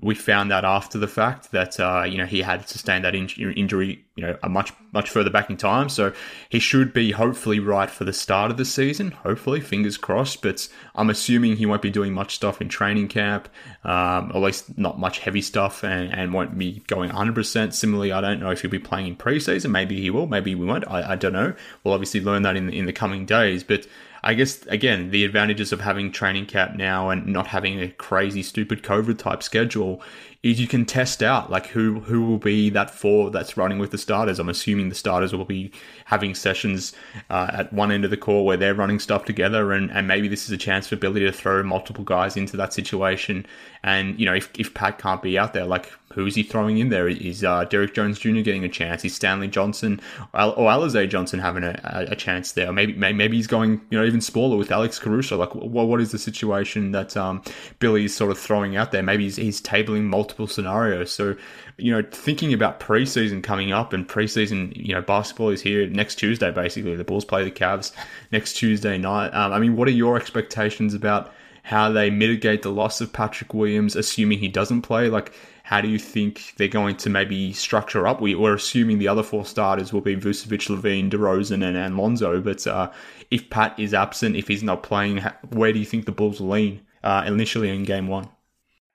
[0.00, 3.28] we found that after the fact that uh, you know he had sustained that in-
[3.56, 5.88] injury you know a much much further back in time.
[5.88, 6.12] So
[6.48, 10.42] he should be hopefully right for the start of the season hopefully fingers crossed.
[10.42, 13.48] But i'm assuming he won't be doing much stuff in training camp
[13.84, 18.20] um, at least not much heavy stuff and, and won't be going 100% similarly i
[18.20, 19.70] don't know if he'll be playing in preseason.
[19.70, 20.86] Maybe he will maybe we won't.
[20.88, 21.54] I, I don't know.
[21.82, 23.64] We'll obviously learn that in, in the coming days.
[23.64, 23.86] But
[24.24, 28.42] I guess again the advantages of having training camp now and not having a crazy
[28.42, 30.02] stupid COVID type schedule
[30.42, 33.90] is you can test out like who who will be that four that's running with
[33.90, 34.38] the starters.
[34.38, 35.72] I'm assuming the starters will be
[36.04, 36.94] having sessions
[37.30, 40.28] uh, at one end of the core where they're running stuff together, and, and maybe
[40.28, 43.46] this is a chance for Billy to throw multiple guys into that situation.
[43.82, 46.88] And you know, if, if Pat can't be out there, like who's he throwing in
[46.88, 47.08] there?
[47.08, 48.40] Is uh, Derrick Jones Jr.
[48.40, 49.04] getting a chance?
[49.04, 50.00] Is Stanley Johnson
[50.32, 52.72] or, Alize Johnson having a, a, chance there?
[52.72, 55.36] Maybe maybe he's going you know even smaller with Alex Caruso.
[55.36, 57.42] Like what what is the situation that um,
[57.78, 59.02] Billy's sort of throwing out there?
[59.02, 61.12] Maybe he's, he's tabling multiple scenarios.
[61.12, 61.36] So,
[61.76, 66.16] you know, thinking about preseason coming up and preseason, you know, basketball is here next
[66.16, 66.94] Tuesday, basically.
[66.96, 67.92] The Bulls play the Cavs
[68.30, 69.28] next Tuesday night.
[69.28, 73.54] Um, I mean, what are your expectations about how they mitigate the loss of Patrick
[73.54, 75.08] Williams, assuming he doesn't play?
[75.08, 75.32] Like,
[75.64, 78.20] how do you think they're going to maybe structure up?
[78.20, 82.38] We, are assuming the other four starters will be Vucevic, LaVine, DeRozan, and, and Lonzo.
[82.42, 82.90] But uh,
[83.30, 86.82] if Pat is absent, if he's not playing, where do you think the Bulls lean
[87.02, 88.28] uh, initially in game one?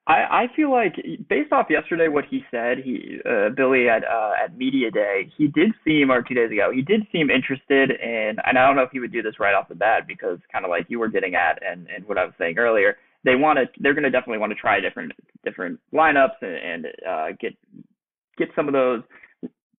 [0.05, 0.95] I, I feel like
[1.27, 5.47] based off yesterday what he said, he uh, Billy at uh, at media day, he
[5.47, 8.83] did seem or two days ago, he did seem interested in and I don't know
[8.83, 11.09] if he would do this right off the bat because kind of like you were
[11.09, 14.09] getting at and and what I was saying earlier, they want to they're going to
[14.09, 15.11] definitely want to try different
[15.43, 17.55] different lineups and, and uh, get
[18.37, 19.01] get some of those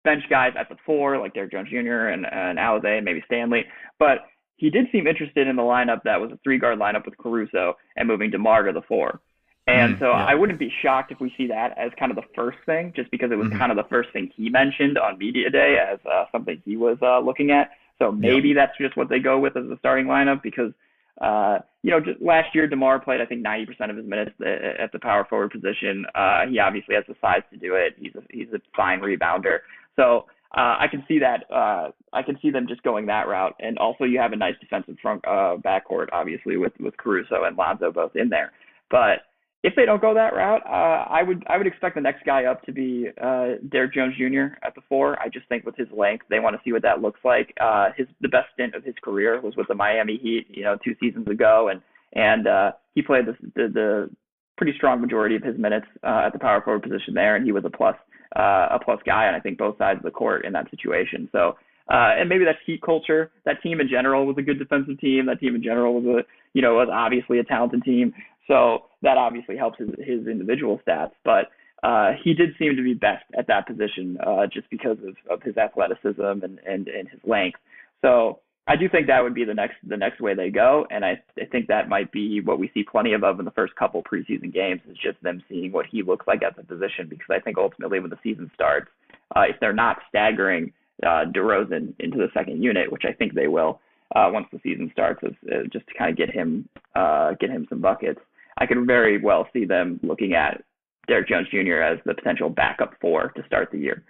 [0.04, 2.08] bench guys at the four like Derrick Jones Jr.
[2.08, 3.64] and and Alize and maybe Stanley,
[3.98, 4.18] but
[4.56, 7.78] he did seem interested in the lineup that was a three guard lineup with Caruso
[7.96, 9.20] and moving DeMar to the four.
[9.66, 10.26] And mm, so yeah.
[10.26, 13.10] I wouldn't be shocked if we see that as kind of the first thing, just
[13.10, 13.58] because it was mm-hmm.
[13.58, 16.98] kind of the first thing he mentioned on media day as uh, something he was
[17.02, 17.70] uh, looking at.
[17.98, 18.54] So maybe yeah.
[18.56, 20.72] that's just what they go with as a starting lineup because,
[21.20, 24.92] uh, you know, just last year Demar played I think 90% of his minutes at
[24.92, 26.04] the power forward position.
[26.14, 27.94] Uh, he obviously has the size to do it.
[27.98, 29.58] He's a, he's a fine rebounder.
[29.96, 31.44] So uh, I can see that.
[31.52, 34.54] Uh, I can see them just going that route, and also you have a nice
[34.60, 38.52] defensive front uh, backcourt, obviously with with Caruso and Lonzo both in there.
[38.90, 39.29] But
[39.62, 42.44] if they don't go that route, uh, I would I would expect the next guy
[42.44, 44.56] up to be uh, Derrick Jones Jr.
[44.64, 45.20] at the four.
[45.20, 47.52] I just think with his length, they want to see what that looks like.
[47.60, 50.78] Uh, his the best stint of his career was with the Miami Heat, you know,
[50.82, 51.82] two seasons ago, and
[52.14, 54.10] and uh, he played the, the the
[54.56, 57.52] pretty strong majority of his minutes uh, at the power forward position there, and he
[57.52, 57.96] was a plus
[58.36, 61.28] uh, a plus guy on I think both sides of the court in that situation.
[61.32, 61.56] So.
[61.88, 63.32] Uh, and maybe that's Heat culture.
[63.44, 65.26] That team in general was a good defensive team.
[65.26, 68.14] That team in general was a, you know, was obviously a talented team.
[68.50, 71.50] So that obviously helps his, his individual stats, but
[71.84, 75.42] uh, he did seem to be best at that position uh, just because of, of
[75.42, 77.60] his athleticism and, and, and his length.
[78.02, 81.04] So I do think that would be the next the next way they go, and
[81.04, 83.74] I, I think that might be what we see plenty of, of in the first
[83.76, 87.08] couple preseason games is just them seeing what he looks like at the position.
[87.08, 88.88] Because I think ultimately when the season starts,
[89.34, 90.72] uh, if they're not staggering
[91.04, 93.80] uh, DeRozan into the second unit, which I think they will
[94.14, 95.34] uh, once the season starts, is,
[95.72, 98.20] just to kind of get him uh, get him some buckets.
[98.60, 100.62] I could very well see them looking at
[101.08, 101.80] Derrick Jones Jr.
[101.80, 104.04] as the potential backup four to start the year.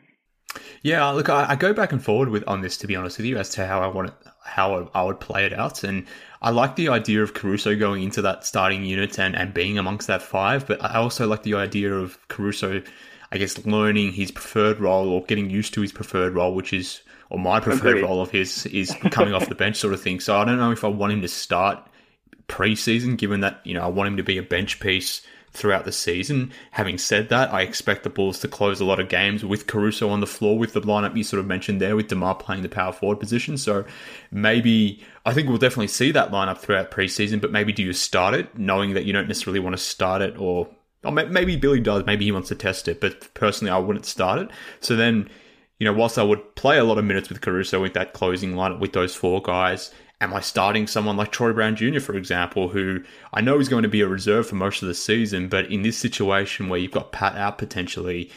[0.83, 3.27] Yeah, look, I, I, go back and forward with on this to be honest with
[3.27, 6.07] you as to how I want it, how I would play it out, and
[6.43, 10.09] I like the idea of Caruso going into that starting unit and, and being amongst
[10.09, 12.83] that five, but I also like the idea of Caruso,
[13.31, 17.03] I guess, learning his preferred role or getting used to his preferred role, which is
[17.29, 18.03] or my preferred Agreed.
[18.03, 20.19] role of his is coming off the bench sort of thing.
[20.19, 21.79] So I don't know if I want him to start
[22.51, 25.93] preseason, given that, you know, I want him to be a bench piece throughout the
[25.93, 26.53] season.
[26.71, 30.09] Having said that, I expect the Bulls to close a lot of games with Caruso
[30.09, 32.69] on the floor with the lineup you sort of mentioned there, with DeMar playing the
[32.69, 33.57] power forward position.
[33.57, 33.85] So
[34.31, 38.35] maybe I think we'll definitely see that lineup throughout preseason, but maybe do you start
[38.35, 40.69] it knowing that you don't necessarily want to start it or
[41.03, 44.39] or maybe Billy does, maybe he wants to test it, but personally I wouldn't start
[44.39, 44.51] it.
[44.81, 45.31] So then,
[45.79, 48.53] you know, whilst I would play a lot of minutes with Caruso with that closing
[48.53, 52.69] lineup with those four guys, Am I starting someone like Troy Brown Jr., for example,
[52.69, 53.03] who
[53.33, 55.83] I know is going to be a reserve for most of the season, but in
[55.83, 58.31] this situation where you've got Pat out potentially,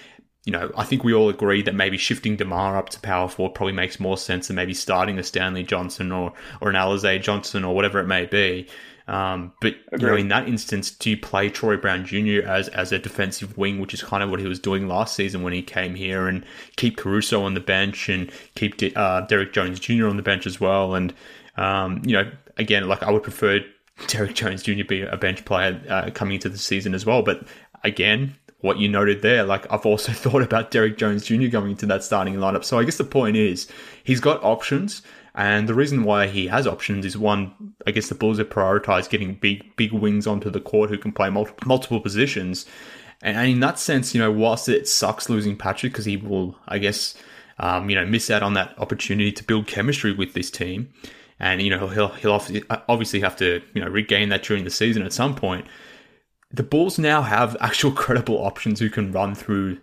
[0.45, 3.55] you know, I think we all agree that maybe shifting DeMar up to power forward
[3.55, 7.65] probably makes more sense than maybe starting a Stanley Johnson or, or an Alize Johnson
[7.65, 8.67] or whatever it may be.
[9.07, 12.47] Um, but you know, in that instance, do you play Troy Brown Jr.
[12.47, 15.43] as as a defensive wing, which is kind of what he was doing last season
[15.43, 16.45] when he came here, and
[16.77, 20.07] keep Caruso on the bench and keep uh, Derrick Jones Jr.
[20.07, 21.13] on the bench as well, and
[21.57, 23.59] um, you know, again, like I would prefer
[24.07, 24.83] Derrick Jones Jr.
[24.87, 27.21] be a bench player uh, coming into the season as well.
[27.21, 27.45] But
[27.83, 31.47] again, what you noted there, like I've also thought about Derrick Jones Jr.
[31.47, 32.63] going into that starting lineup.
[32.63, 33.67] So I guess the point is
[34.03, 35.01] he's got options.
[35.35, 39.09] And the reason why he has options is one, I guess the Bulls have prioritized
[39.09, 42.67] getting big, big wings onto the court who can play multiple, multiple positions.
[43.23, 46.77] And, in that sense, you know, whilst it sucks losing Patrick because he will, I
[46.77, 47.15] guess,
[47.57, 50.93] um, you know, miss out on that opportunity to build chemistry with this team
[51.39, 52.41] and you know he'll he'll
[52.87, 55.65] obviously have to you know regain that during the season at some point.
[56.51, 59.79] The Bulls now have actual credible options who can run through.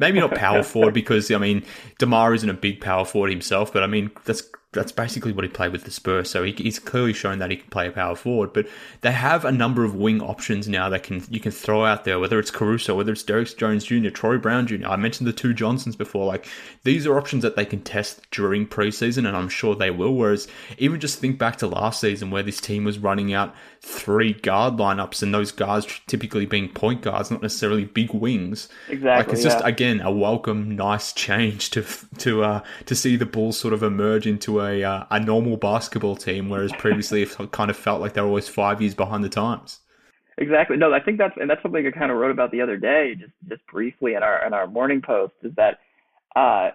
[0.00, 1.64] Maybe not power forward because I mean
[1.98, 5.48] Demar isn't a big power forward himself, but I mean that's that's basically what he
[5.48, 6.28] played with the Spurs.
[6.30, 8.52] So he, he's clearly shown that he can play a power forward.
[8.52, 8.68] But
[9.00, 12.20] they have a number of wing options now that can you can throw out there,
[12.20, 14.86] whether it's Caruso, whether it's Derrick Jones Jr., Troy Brown Jr.
[14.86, 16.26] I mentioned the two Johnsons before.
[16.26, 16.46] Like
[16.84, 20.14] these are options that they can test during preseason, and I'm sure they will.
[20.14, 24.34] Whereas even just think back to last season where this team was running out three
[24.34, 28.68] guard lineups, and those guards typically being point guards, not necessarily big wings.
[28.90, 29.24] Exactly.
[29.24, 29.50] Like it's yeah.
[29.50, 31.86] just again a welcome, nice change to
[32.18, 36.16] to uh, to see the Bulls sort of emerge into a uh, a normal basketball
[36.16, 39.28] team, whereas previously it kind of felt like they were always five years behind the
[39.28, 39.80] times.
[40.38, 40.76] Exactly.
[40.76, 43.14] No, I think that's and that's something I kind of wrote about the other day,
[43.18, 45.80] just just briefly in our in our morning post, is that
[46.36, 46.70] uh,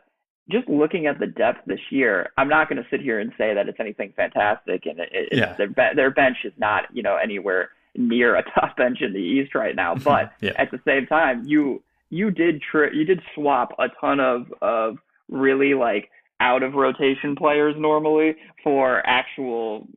[0.50, 3.54] just looking at the depth this year, I'm not going to sit here and say
[3.54, 5.54] that it's anything fantastic, and it, it, yeah.
[5.54, 9.56] their their bench is not you know anywhere near a top bench in the East
[9.56, 9.96] right now.
[10.04, 10.52] But yeah.
[10.58, 14.98] at the same time, you you did tri- you did swap a ton of of
[15.30, 16.10] really like
[16.44, 19.88] out of rotation players normally for actual,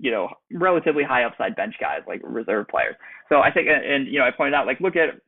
[0.00, 2.94] you know, relatively high upside bench guys like reserve players.
[3.30, 5.20] So I think, and you know, I pointed out like look at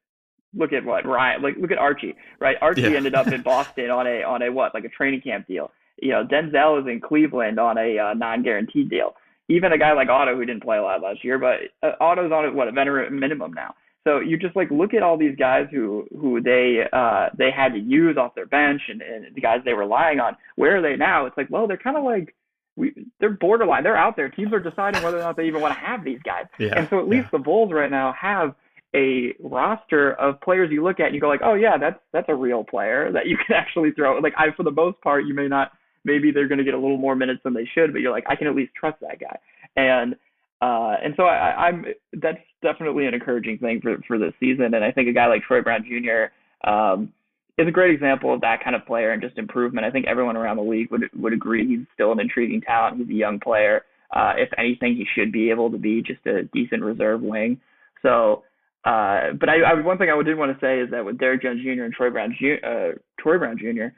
[0.55, 2.57] look at what Ryan like look at Archie right.
[2.61, 2.91] Archie yeah.
[2.91, 5.73] ended up in Boston on a on a what like a training camp deal.
[6.01, 9.15] You know, Denzel is in Cleveland on a uh, non guaranteed deal.
[9.49, 12.33] Even a guy like Otto who didn't play a lot last year, but uh, Otto's
[12.33, 13.75] on what a veteran minimum now.
[14.07, 17.73] So you just like look at all these guys who who they uh they had
[17.73, 20.37] to use off their bench and, and the guys they were relying on.
[20.55, 21.27] Where are they now?
[21.27, 22.35] It's like, well, they're kind of like
[22.77, 23.83] we they're borderline.
[23.83, 24.29] They're out there.
[24.29, 26.45] Teams are deciding whether or not they even want to have these guys.
[26.59, 27.39] Yeah, and so at least yeah.
[27.39, 28.55] the Bulls right now have
[28.95, 32.29] a roster of players you look at and you go like, oh yeah, that's that's
[32.29, 34.19] a real player that you can actually throw.
[34.19, 35.73] Like I for the most part, you may not
[36.05, 38.25] maybe they're going to get a little more minutes than they should, but you're like,
[38.29, 39.37] I can at least trust that guy.
[39.75, 40.15] And
[40.61, 44.75] uh, and so I, I'm that's definitely an encouraging thing for for this season.
[44.75, 46.69] And I think a guy like Troy Brown Jr.
[46.69, 47.13] Um,
[47.59, 49.87] is a great example of that kind of player and just improvement.
[49.87, 52.99] I think everyone around the league would would agree he's still an intriguing talent.
[52.99, 53.85] He's a young player.
[54.15, 57.61] Uh, if anything, he should be able to be just a decent reserve wing.
[58.03, 58.45] So,
[58.85, 61.43] uh, but I, I one thing I did want to say is that with Derrick
[61.43, 61.85] Jones Jr.
[61.85, 63.89] and Troy Brown Jr., uh, Troy Brown Jr.,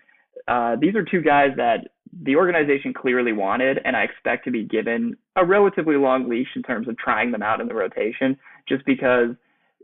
[0.47, 1.89] uh, these are two guys that
[2.23, 6.63] the organization clearly wanted, and I expect to be given a relatively long leash in
[6.63, 8.37] terms of trying them out in the rotation,
[8.69, 9.31] just because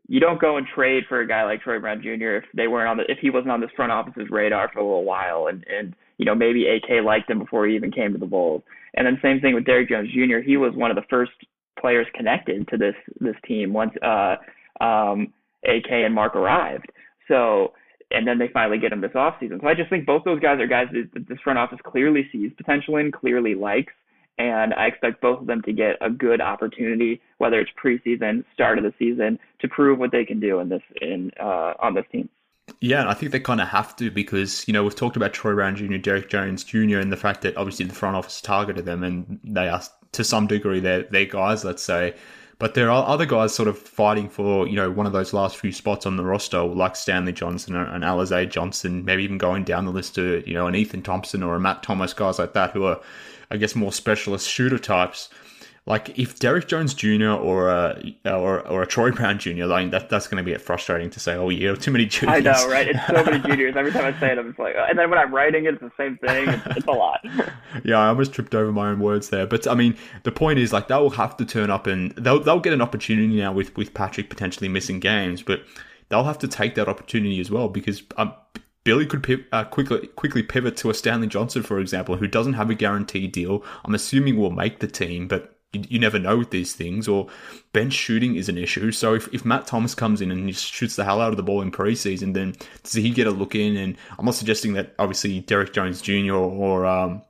[0.09, 2.37] you don't go and trade for a guy like Troy Brown Jr.
[2.37, 4.85] if they weren't on the if he wasn't on this front office's radar for a
[4.85, 8.19] little while, and and you know maybe AK liked him before he even came to
[8.19, 8.63] the Bulls,
[8.95, 10.39] and then same thing with Derrick Jones Jr.
[10.45, 11.33] He was one of the first
[11.79, 14.37] players connected to this this team once uh,
[14.85, 15.33] um,
[15.65, 16.91] AK and Mark arrived,
[17.29, 17.73] so
[18.15, 19.61] and then they finally get him this offseason.
[19.61, 22.53] So I just think both those guys are guys that this front office clearly sees
[22.57, 23.93] potential in, clearly likes,
[24.39, 28.79] and I expect both of them to get a good opportunity, whether it's preseason, start
[28.79, 32.05] of the season, to prove what they can do in this in uh, on this
[32.11, 32.29] team.
[32.81, 35.55] Yeah, I think they kind of have to because you know we've talked about Troy
[35.55, 39.03] Brown Jr., Derrick Jones Jr., and the fact that obviously the front office targeted them,
[39.05, 42.15] and they are to some degree they're, they're guys, let's say.
[42.59, 45.57] But there are other guys sort of fighting for, you know, one of those last
[45.57, 49.85] few spots on the roster, like Stanley Johnson and Alize Johnson, maybe even going down
[49.85, 52.71] the list to, you know, an Ethan Thompson or a Matt Thomas, guys like that
[52.71, 53.01] who are,
[53.51, 55.29] I guess, more specialist shooter types
[55.87, 57.29] like if Derrick Jones Jr.
[57.29, 59.67] or a or, or a Troy Brown Jr.
[59.67, 61.35] like that that's going to be frustrating to say.
[61.35, 62.39] Oh, yeah, too many juniors.
[62.39, 62.89] I know, right?
[62.89, 63.77] It's so many juniors.
[63.77, 65.83] Every time I say it, I'm just like, and then when I'm writing it, it's
[65.83, 66.49] the same thing.
[66.49, 67.21] It's, it's a lot.
[67.85, 69.47] yeah, I almost tripped over my own words there.
[69.47, 72.41] But I mean, the point is, like, they will have to turn up and they'll
[72.41, 75.65] they'll get an opportunity now with with Patrick potentially missing games, but
[76.09, 78.33] they'll have to take that opportunity as well because um,
[78.85, 82.71] Billy could uh, quickly quickly pivot to a Stanley Johnson, for example, who doesn't have
[82.71, 83.63] a guaranteed deal.
[83.85, 87.29] I'm assuming will make the team, but you, you never know with these things, or
[87.73, 88.93] bench shooting is an issue.
[88.93, 91.43] So if, if Matt Thomas comes in and he shoots the hell out of the
[91.43, 93.77] ball in preseason, then does he get a look in?
[93.77, 96.35] And I'm not suggesting that obviously Derrick Jones Jr.
[96.35, 97.23] or um,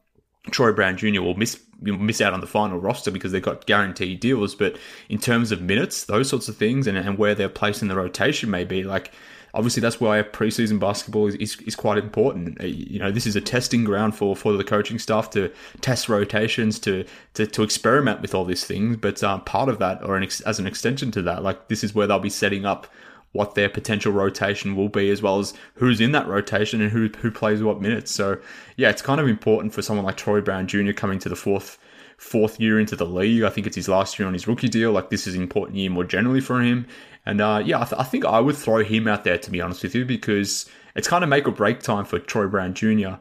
[0.50, 1.20] Troy Brown Jr.
[1.20, 4.54] will miss miss out on the final roster because they've got guaranteed deals.
[4.54, 4.78] But
[5.08, 7.96] in terms of minutes, those sorts of things, and, and where they're placed in the
[7.96, 9.12] rotation may be like
[9.54, 12.60] obviously that's why preseason basketball is, is, is, quite important.
[12.60, 16.08] Uh, you know, this is a testing ground for, for the coaching staff to test
[16.08, 18.96] rotations, to to, to experiment with all these things.
[18.96, 21.82] But uh, part of that, or an ex- as an extension to that, like this
[21.82, 22.86] is where they'll be setting up
[23.32, 27.08] what their potential rotation will be, as well as who's in that rotation and who
[27.18, 28.12] who plays what minutes.
[28.12, 28.38] So
[28.76, 30.92] yeah, it's kind of important for someone like Troy Brown Jr.
[30.92, 31.78] coming to the fourth
[32.16, 33.42] fourth year into the league.
[33.42, 34.92] I think it's his last year on his rookie deal.
[34.92, 36.86] Like this is an important year more generally for him.
[37.26, 39.60] And uh, yeah, I, th- I, think I would throw him out there to be
[39.60, 43.14] honest with you because it's kind of make or break time for Troy Brown Jr.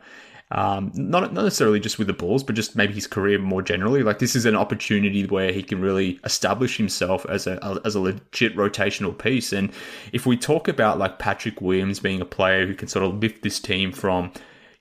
[0.52, 4.04] Um, not, not necessarily just with the Bulls, but just maybe his career more generally.
[4.04, 8.00] Like this is an opportunity where he can really establish himself as a as a
[8.00, 9.52] legit rotational piece.
[9.52, 9.72] And
[10.12, 13.42] if we talk about like Patrick Williams being a player who can sort of lift
[13.42, 14.32] this team from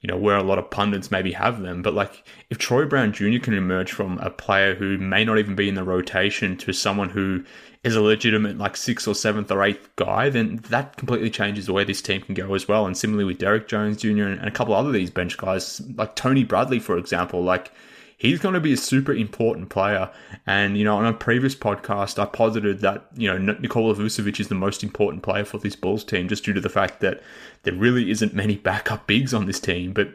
[0.02, 1.80] you know, where a lot of pundits maybe have them.
[1.80, 3.38] But like, if Troy Brown Jr.
[3.38, 7.08] can emerge from a player who may not even be in the rotation to someone
[7.08, 7.44] who
[7.84, 11.72] is a legitimate like sixth or seventh or eighth guy, then that completely changes the
[11.72, 12.84] way this team can go as well.
[12.86, 14.24] And similarly with Derrick Jones Jr.
[14.24, 17.70] and a couple other these bench guys, like Tony Bradley, for example, like
[18.22, 20.08] he's going to be a super important player.
[20.46, 24.46] And, you know, on a previous podcast, I posited that, you know, Nikola Vucevic is
[24.46, 27.20] the most important player for this Bulls team just due to the fact that
[27.64, 29.92] there really isn't many backup bigs on this team.
[29.92, 30.10] But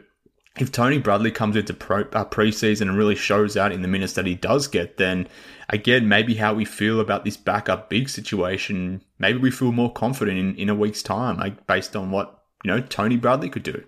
[0.56, 4.14] if Tony Bradley comes into pro, uh, preseason and really shows out in the minutes
[4.14, 5.28] that he does get, then
[5.68, 10.38] again, maybe how we feel about this backup big situation, maybe we feel more confident
[10.38, 13.84] in, in a week's time, like based on what, you know, Tony Bradley could do.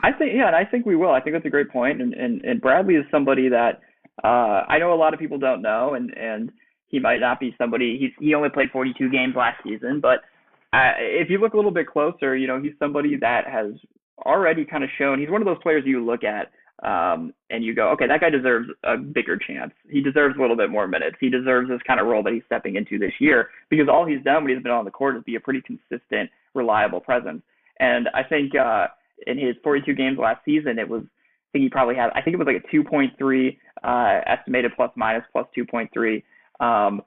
[0.00, 1.10] I think, yeah, and I think we will.
[1.10, 2.00] I think that's a great point.
[2.00, 3.80] And, and, and Bradley is somebody that
[4.22, 6.52] uh, I know a lot of people don't know, and, and
[6.86, 7.98] he might not be somebody.
[8.00, 10.20] He's he only played 42 games last season, but
[10.72, 13.72] uh, if you look a little bit closer, you know, he's somebody that has
[14.24, 15.18] already kind of shown.
[15.18, 16.50] He's one of those players you look at
[16.82, 19.72] um, and you go, okay, that guy deserves a bigger chance.
[19.88, 21.16] He deserves a little bit more minutes.
[21.20, 24.22] He deserves this kind of role that he's stepping into this year because all he's
[24.22, 27.42] done when he's been on the court is be a pretty consistent, reliable presence.
[27.80, 28.88] And I think uh,
[29.26, 32.34] in his 42 games last season, it was I think he probably had I think
[32.34, 36.22] it was like a 2.3 uh, estimated plus minus plus 2.3.
[36.60, 37.02] Um,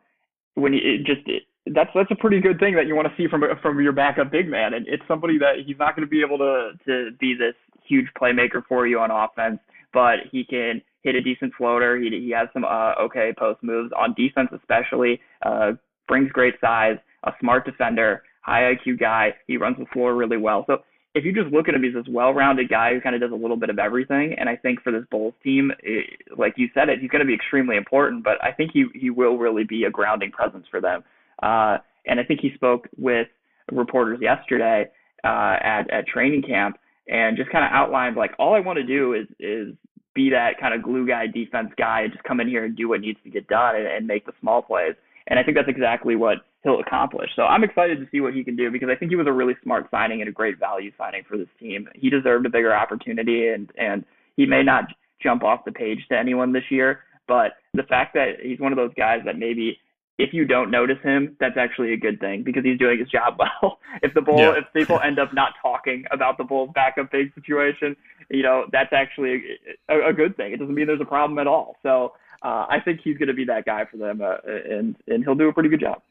[0.56, 3.28] when you just it, that's that's a pretty good thing that you want to see
[3.30, 6.22] from from your backup big man, and it's somebody that he's not going to be
[6.22, 7.56] able to to be this
[7.88, 9.60] huge playmaker for you on offense,
[9.94, 11.98] but he can hit a decent floater.
[11.98, 15.22] He he has some uh, okay post moves on defense, especially.
[15.46, 15.74] Uh,
[16.08, 19.34] brings great size, a smart defender, high IQ guy.
[19.48, 20.66] He runs the floor really well.
[20.68, 20.80] So
[21.14, 23.36] if you just look at him, he's this well-rounded guy who kind of does a
[23.36, 24.34] little bit of everything.
[24.38, 27.26] And I think for this Bulls team, it, like you said, it he's going to
[27.26, 28.24] be extremely important.
[28.24, 31.04] But I think he he will really be a grounding presence for them.
[31.44, 33.28] Uh, and I think he spoke with
[33.72, 34.86] reporters yesterday
[35.24, 38.84] uh, at at training camp and just kind of outlined like all I want to
[38.84, 39.76] do is is
[40.14, 42.90] be that kind of glue guy, defense guy, and just come in here and do
[42.90, 44.96] what needs to get done and, and make the small plays.
[45.28, 47.30] And I think that's exactly what he'll accomplish.
[47.36, 49.32] So I'm excited to see what he can do because I think he was a
[49.32, 51.88] really smart signing and a great value signing for this team.
[51.96, 54.06] He deserved a bigger opportunity and and
[54.38, 54.86] he may not
[55.22, 58.78] jump off the page to anyone this year, but the fact that he's one of
[58.78, 59.78] those guys that maybe
[60.18, 63.38] if you don't notice him, that's actually a good thing because he's doing his job
[63.40, 63.80] well.
[64.04, 64.58] if the bull, yeah.
[64.58, 67.96] if people end up not talking about the Bulls' backup big situation,
[68.30, 69.58] you know, that's actually
[69.90, 70.54] a, a good thing.
[70.54, 71.78] It doesn't mean there's a problem at all.
[71.82, 75.24] So uh, I think he's going to be that guy for them, uh, and and
[75.24, 76.02] he'll do a pretty good job.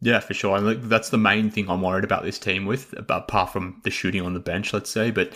[0.00, 0.56] Yeah, for sure.
[0.56, 4.22] And that's the main thing I'm worried about this team with, apart from the shooting
[4.22, 5.12] on the bench, let's say.
[5.12, 5.32] But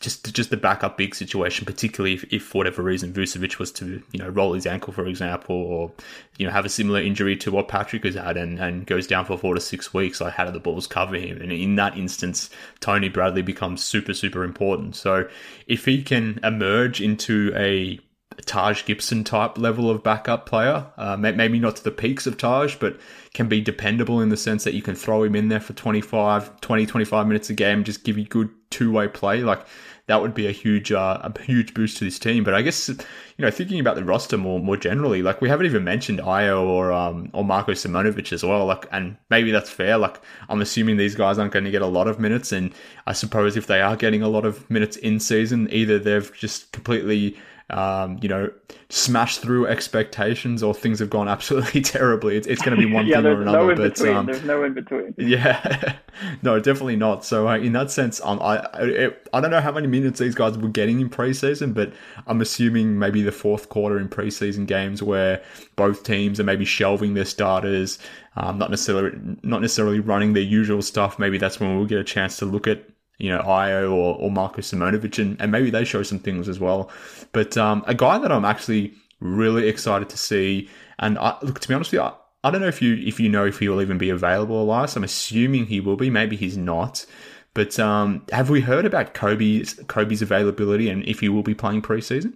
[0.00, 4.02] just just the backup big situation, particularly if, if for whatever reason Vucevic was to
[4.12, 5.90] you know roll his ankle, for example, or
[6.38, 9.24] you know have a similar injury to what Patrick has had and, and goes down
[9.24, 10.20] for four to six weeks.
[10.20, 11.40] Like how do the Bulls cover him?
[11.40, 12.50] And in that instance,
[12.80, 14.94] Tony Bradley becomes super super important.
[14.94, 15.28] So
[15.66, 17.98] if he can emerge into a
[18.46, 20.86] Taj Gibson type level of backup player.
[20.96, 22.98] Uh, maybe not to the peaks of Taj, but
[23.32, 26.60] can be dependable in the sense that you can throw him in there for 25,
[26.60, 29.40] 20, 25 minutes a game, just give you good two way play.
[29.42, 29.66] Like
[30.06, 32.44] that would be a huge, uh, a huge boost to this team.
[32.44, 32.96] But I guess you
[33.38, 36.92] know, thinking about the roster more more generally, like we haven't even mentioned Ayo or
[36.92, 38.66] um or Marko Simonovic as well.
[38.66, 39.98] Like, and maybe that's fair.
[39.98, 42.72] Like, I'm assuming these guys aren't going to get a lot of minutes, and
[43.06, 46.72] I suppose if they are getting a lot of minutes in season, either they've just
[46.72, 47.36] completely
[47.70, 48.50] um, you know,
[48.90, 52.36] smash through expectations or things have gone absolutely terribly.
[52.36, 53.74] It's, it's going to be one yeah, thing or another.
[53.74, 54.00] No but.
[54.02, 55.14] Um, there's no in between.
[55.24, 55.96] Yeah,
[56.42, 57.24] no, definitely not.
[57.24, 60.34] So uh, in that sense, um, I it, I don't know how many minutes these
[60.34, 61.92] guys were getting in preseason, but
[62.26, 65.42] I'm assuming maybe the fourth quarter in preseason games where
[65.76, 67.98] both teams are maybe shelving their starters,
[68.36, 71.18] um, not necessarily not necessarily running their usual stuff.
[71.18, 72.84] Maybe that's when we'll get a chance to look at
[73.18, 76.58] you know, Ayo or, or Marko Simonovic, and, and maybe they show some things as
[76.58, 76.90] well.
[77.32, 81.68] But um, a guy that I'm actually really excited to see, and I, look, to
[81.68, 83.68] be honest with you, I, I don't know if you if you know if he
[83.68, 84.96] will even be available, Elias.
[84.96, 86.10] I'm assuming he will be.
[86.10, 87.06] Maybe he's not.
[87.54, 91.82] But um, have we heard about Coby's Coby's availability and if he will be playing
[91.82, 92.34] preseason?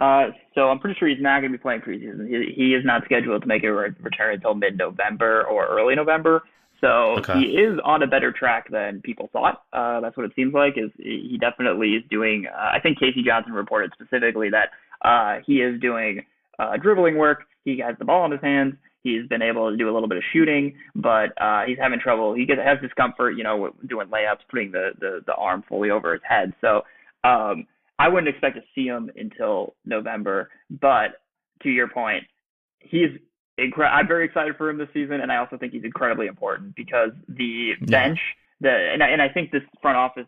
[0.00, 2.28] Uh, so I'm pretty sure he's not going to be playing preseason.
[2.28, 6.42] He, he is not scheduled to make a return until mid-November or early November.
[6.80, 7.34] So okay.
[7.34, 9.62] he is on a better track than people thought.
[9.72, 10.74] Uh, that's what it seems like.
[10.76, 12.46] Is he definitely is doing?
[12.46, 13.22] Uh, I think K.C.
[13.24, 14.70] Johnson reported specifically that
[15.06, 16.22] uh, he is doing
[16.58, 17.44] uh, dribbling work.
[17.64, 18.74] He has the ball in his hands.
[19.02, 22.34] He's been able to do a little bit of shooting, but uh, he's having trouble.
[22.34, 26.12] He gets, has discomfort, you know, doing layups, putting the, the the arm fully over
[26.12, 26.52] his head.
[26.60, 26.82] So
[27.22, 27.66] um,
[28.00, 30.50] I wouldn't expect to see him until November.
[30.70, 31.20] But
[31.62, 32.24] to your point,
[32.80, 33.10] he's
[33.58, 36.74] incre- I'm very excited for him this season, and I also think he's incredibly important
[36.74, 37.86] because the yeah.
[37.86, 38.18] bench,
[38.60, 40.26] the and I, and I think this front office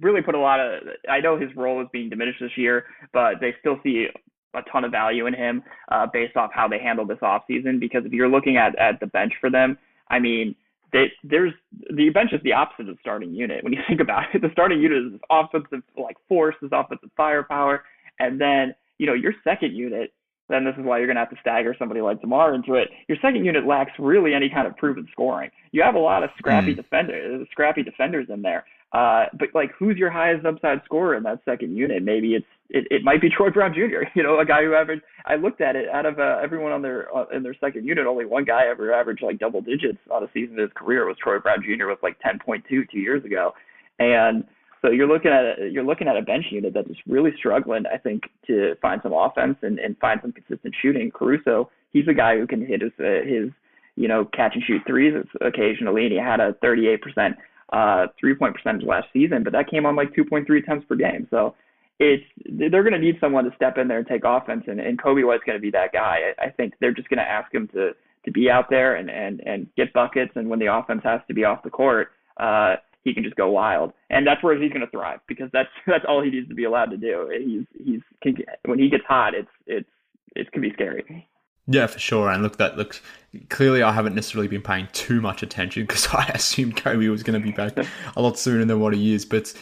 [0.00, 0.82] really put a lot of.
[1.08, 4.06] I know his role is being diminished this year, but they still see
[4.54, 7.80] a ton of value in him uh, based off how they handled this offseason.
[7.80, 10.54] Because if you're looking at at the bench for them, I mean.
[10.92, 11.52] They, there's
[11.90, 14.42] the bench is the opposite of the starting unit when you think about it.
[14.42, 17.82] The starting unit is this offensive like force, this offensive firepower,
[18.20, 20.12] and then you know your second unit
[20.48, 22.88] then this is why you're going to have to stagger somebody like DeMar into it.
[23.08, 25.50] Your second unit lacks really any kind of proven scoring.
[25.72, 26.76] You have a lot of scrappy mm.
[26.76, 28.64] defenders, scrappy defenders in there.
[28.92, 32.02] Uh, but like, who's your highest upside scorer in that second unit?
[32.02, 34.06] Maybe it's it, it might be Troy Brown Jr.
[34.14, 35.02] You know, a guy who averaged.
[35.26, 38.06] I looked at it out of uh, everyone on their uh, in their second unit,
[38.06, 41.16] only one guy ever averaged like double digits on a season in his career was
[41.20, 41.86] Troy Brown Jr.
[41.88, 43.52] with like 10.2 two years ago,
[43.98, 44.44] and
[44.84, 47.96] So you're looking at a, you're looking at a bench unit that's really struggling, I
[47.96, 51.10] think, to find some offense and, and find some consistent shooting.
[51.10, 53.50] Caruso, he's a guy who can hit his uh, his
[53.96, 57.34] you know catch and shoot threes occasionally, and he had a 38%
[57.72, 61.26] uh, three point percentage last season, but that came on like 2.3 attempts per game.
[61.30, 61.54] So
[61.98, 65.00] it's they're going to need someone to step in there and take offense, and, and
[65.00, 66.34] Coby White's going to be that guy.
[66.38, 67.92] I, I think they're just going to ask him to
[68.26, 71.32] to be out there and and and get buckets, and when the offense has to
[71.32, 74.84] be off the court, uh, he can just go wild, and that's where he's going
[74.84, 77.30] to thrive because that's that's all he needs to be allowed to do.
[77.38, 79.88] He's he's can, when he gets hot, it's it's
[80.34, 81.28] it can be scary.
[81.66, 82.28] Yeah, for sure.
[82.28, 83.00] And look, that looks
[83.48, 87.40] clearly I haven't necessarily been paying too much attention because I assumed Coby was going
[87.40, 87.78] to be back
[88.16, 89.24] a lot sooner than what he is.
[89.24, 89.52] But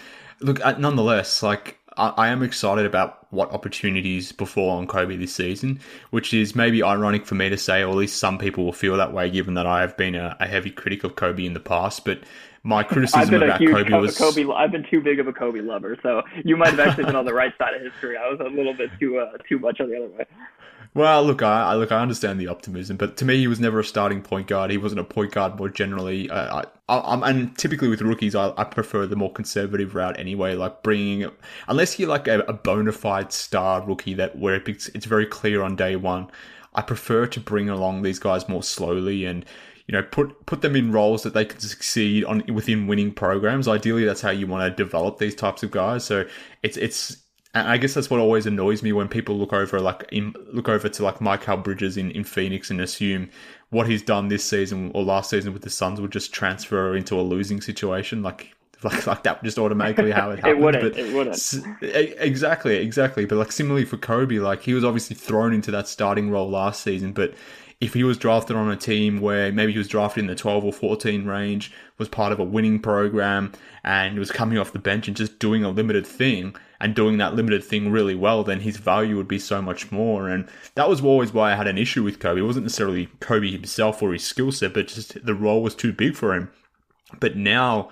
[0.40, 5.80] look, uh, nonetheless, like I, am excited about what opportunities before on Coby this season,
[6.10, 8.96] which is maybe ironic for me to say, or at least some people will feel
[8.96, 11.60] that way, given that I have been a, a heavy critic of Coby in the
[11.60, 12.04] past.
[12.04, 12.20] But
[12.62, 14.54] my criticism about Coby was Coby.
[14.54, 17.24] I've been too big of a Coby lover, so you might have actually been on
[17.24, 18.16] the right side of history.
[18.16, 20.26] I was a little bit too uh, too much on the other way.
[20.94, 23.84] Well, look, I look, I understand the optimism, but to me, he was never a
[23.84, 24.70] starting point guard.
[24.70, 26.28] He wasn't a point guard more generally.
[26.28, 30.54] Uh, I, I, and typically with rookies, I, I, prefer the more conservative route anyway.
[30.54, 31.30] Like bringing,
[31.66, 35.62] unless you're like a, a bona fide star rookie that where it's, it's very clear
[35.62, 36.30] on day one.
[36.74, 39.46] I prefer to bring along these guys more slowly and
[39.86, 43.66] you know put put them in roles that they can succeed on within winning programs.
[43.66, 46.04] Ideally, that's how you want to develop these types of guys.
[46.04, 46.26] So
[46.62, 47.21] it's it's
[47.54, 50.68] and I guess that's what always annoys me when people look over like in, look
[50.68, 53.28] over to like Mikal Bridges in, in Phoenix and assume
[53.70, 57.18] what he's done this season or last season with the Suns would just transfer into
[57.18, 58.22] a losing situation.
[58.22, 60.58] Like like like that just automatically how it happened.
[60.58, 60.94] it wouldn't.
[60.94, 61.54] But it wouldn't.
[61.82, 63.26] Exactly, exactly.
[63.26, 66.82] But like similarly for Coby, like he was obviously thrown into that starting role last
[66.82, 67.34] season, but
[67.82, 70.64] if he was drafted on a team where maybe he was drafted in the 12
[70.64, 73.50] or 14 range, was part of a winning program,
[73.82, 77.36] and was coming off the bench and just doing a limited thing and doing that
[77.36, 80.28] limited thing really well, then his value would be so much more.
[80.28, 82.38] And that was always why I had an issue with Coby.
[82.38, 85.92] It wasn't necessarily Coby himself or his skill set, but just the role was too
[85.92, 86.50] big for him.
[87.20, 87.90] But now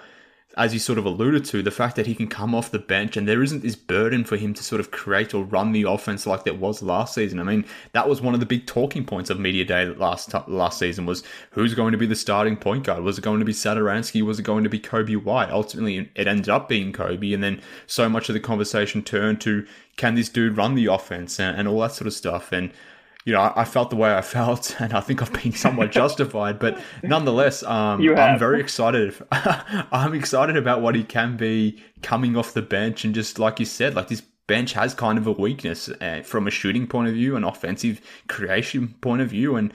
[0.57, 3.16] as you sort of alluded to, the fact that he can come off the bench
[3.16, 6.26] and there isn't this burden for him to sort of create or run the offense
[6.26, 7.38] like there was last season.
[7.38, 10.78] I mean, that was one of the big talking points of media day last last
[10.78, 11.22] season was
[11.53, 13.05] who's going to be the starting point guard?
[13.05, 14.22] Was it going to be Satoransky?
[14.22, 15.51] Was it going to be Coby White?
[15.51, 19.66] Ultimately, it ended up being Coby, and then so much of the conversation turned to
[19.96, 22.72] can this dude run the offense and, and all that sort of stuff and
[23.30, 26.58] you know, I, felt the way I felt, and I think I've been somewhat justified.
[26.58, 29.14] But nonetheless, um, I'm very excited.
[29.30, 33.66] I'm excited about what he can be coming off the bench, and just like you
[33.66, 37.14] said, like this bench has kind of a weakness uh, from a shooting point of
[37.14, 39.72] view, an offensive creation point of view, and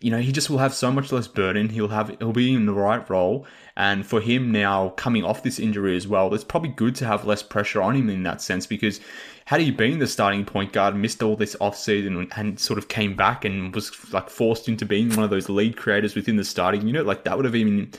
[0.00, 1.68] you know he just will have so much less burden.
[1.68, 5.58] He'll have he'll be in the right role, and for him now coming off this
[5.58, 8.66] injury as well, it's probably good to have less pressure on him in that sense
[8.66, 9.00] because
[9.46, 13.14] had he been the starting point guard, missed all this offseason and sort of came
[13.14, 16.84] back and was like forced into being one of those lead creators within the starting
[16.84, 17.92] unit, like that would have even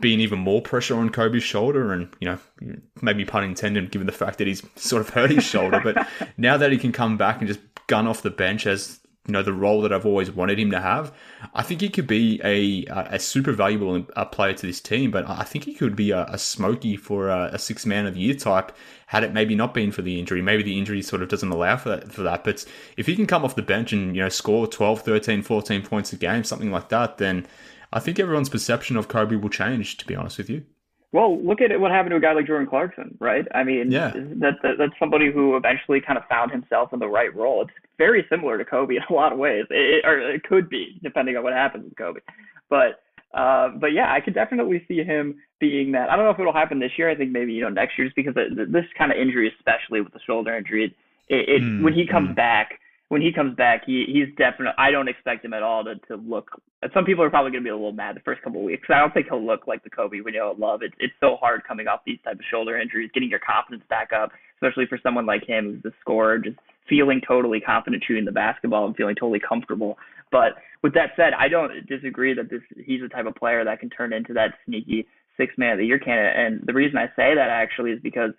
[0.00, 4.12] been even more pressure on Coby's shoulder and, you know, maybe pun intended given the
[4.12, 5.80] fact that he's sort of hurt his shoulder.
[5.84, 9.32] But now that he can come back and just gun off the bench as you
[9.32, 11.12] know the role that I've always wanted him to have.
[11.54, 15.28] I think he could be a a super valuable uh, player to this team, but
[15.28, 18.20] I think he could be a, a smoky for a, a six man of the
[18.20, 18.72] year type.
[19.06, 21.76] Had it maybe not been for the injury, maybe the injury sort of doesn't allow
[21.76, 22.44] for that, for that.
[22.44, 22.64] But
[22.96, 26.12] if he can come off the bench and you know score 12, 13, 14 points
[26.12, 27.46] a game, something like that, then
[27.92, 29.96] I think everyone's perception of Coby will change.
[29.98, 30.64] To be honest with you.
[31.12, 33.46] Well, look at what happened to a guy like Jordan Clarkson, right?
[33.54, 34.10] I mean, yeah.
[34.14, 37.62] that, that that's somebody who eventually kind of found himself in the right role.
[37.62, 40.98] It's very similar to Coby in a lot of ways, it, or it could be
[41.02, 42.20] depending on what happens with Coby.
[42.68, 43.00] But
[43.32, 46.10] uh, but yeah, I could definitely see him being that.
[46.10, 47.08] I don't know if it'll happen this year.
[47.08, 50.12] I think maybe you know next year, just because this kind of injury, especially with
[50.12, 50.94] the shoulder injury,
[51.28, 52.36] it, it mm, when he comes mm.
[52.36, 54.74] back when he comes back, he he's definitely.
[54.78, 56.50] I don't expect him at all to to look.
[56.92, 58.88] Some people are probably going to be a little mad the first couple of weeks.
[58.90, 60.82] I don't think he'll look like the Coby we know and love.
[60.82, 64.10] It's it's so hard coming off these type of shoulder injuries, getting your confidence back
[64.12, 66.56] up, especially for someone like him who's a scorer, just
[66.88, 69.98] feeling totally confident shooting the basketball and feeling totally comfortable.
[70.32, 73.80] But with that said, I don't disagree that this he's the type of player that
[73.80, 76.36] can turn into that sneaky six man of the year candidate.
[76.36, 78.30] And the reason I say that actually is because,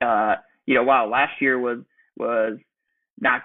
[0.00, 1.78] uh, you know, wow, last year was
[2.16, 2.58] was
[3.20, 3.42] not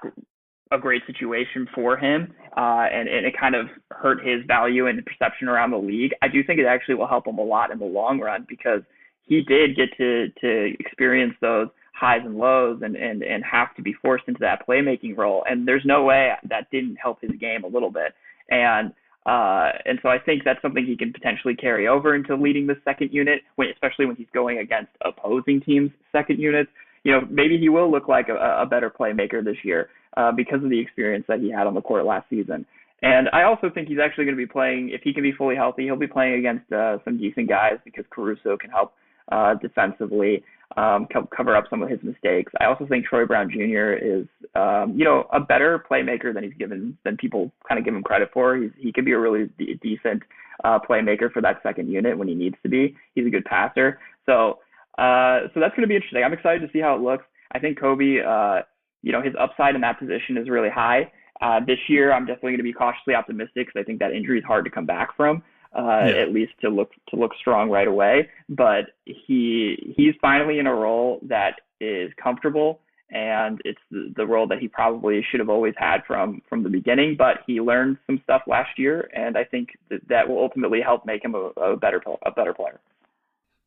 [0.72, 5.06] a great situation for him, uh, and, and it kind of hurt his value and
[5.06, 6.12] perception around the league.
[6.22, 8.82] I do think it actually will help him a lot in the long run because
[9.26, 13.82] he did get to to experience those highs and lows and and and have to
[13.82, 15.44] be forced into that playmaking role.
[15.50, 18.14] And there's no way that didn't help his game a little bit.
[18.50, 18.94] And
[19.24, 22.78] Uh, and so I think that's something he can potentially carry over into leading the
[22.84, 26.72] second unit, when, especially when he's going against opposing teams' second units.
[27.04, 30.64] You know, maybe he will look like a, a better playmaker this year uh, because
[30.64, 32.66] of the experience that he had on the court last season.
[33.02, 35.56] And I also think he's actually going to be playing, if he can be fully
[35.56, 38.94] healthy, he'll be playing against uh, some decent guys because Caruso can help
[39.32, 40.44] uh, defensively
[40.78, 42.52] um, co- cover up some of his mistakes.
[42.60, 43.94] I also think Troy Brown Jr.
[43.94, 47.96] is, um, you know, a better playmaker than he's given than people kind of give
[47.96, 48.56] him credit for.
[48.56, 50.22] He's, he could be a really d- decent
[50.64, 52.96] uh, playmaker for that second unit when he needs to be.
[53.16, 54.00] He's a good passer.
[54.26, 54.60] So,
[54.98, 56.24] uh, so that's going to be interesting.
[56.24, 57.26] I'm excited to see how it looks.
[57.52, 58.64] I think Coby, uh,
[59.02, 61.12] you know, his upside in that position is really high.
[61.42, 64.40] Uh, this year, I'm definitely going to be cautiously optimistic because I think that injury
[64.40, 65.44] is hard to come back from
[65.76, 66.22] uh, yeah.
[66.22, 68.30] at least to look to look strong right away.
[68.50, 74.48] But he he's finally in a role that is comfortable, and it's the, the role
[74.48, 77.16] that he probably should have always had from from the beginning.
[77.18, 81.06] But he learned some stuff last year, and I think that that will ultimately help
[81.06, 82.80] make him a, a better a better player.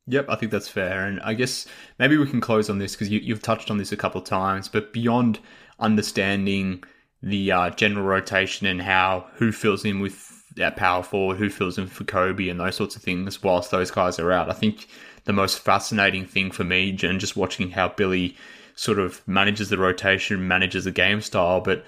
[0.07, 1.05] Yep, I think that's fair.
[1.05, 1.65] And I guess
[1.97, 4.27] maybe we can close on this because you, have touched on this a couple of
[4.27, 5.39] times, but beyond
[5.79, 6.83] understanding
[7.23, 11.77] the uh, general rotation and how who fills in with that power forward, who fills
[11.77, 14.49] in for Coby, and those sorts of things whilst those guys are out.
[14.49, 14.87] I think
[15.25, 18.37] the most fascinating thing for me, and just watching how Billy
[18.75, 21.83] sort of manages the rotation, manages the game style, but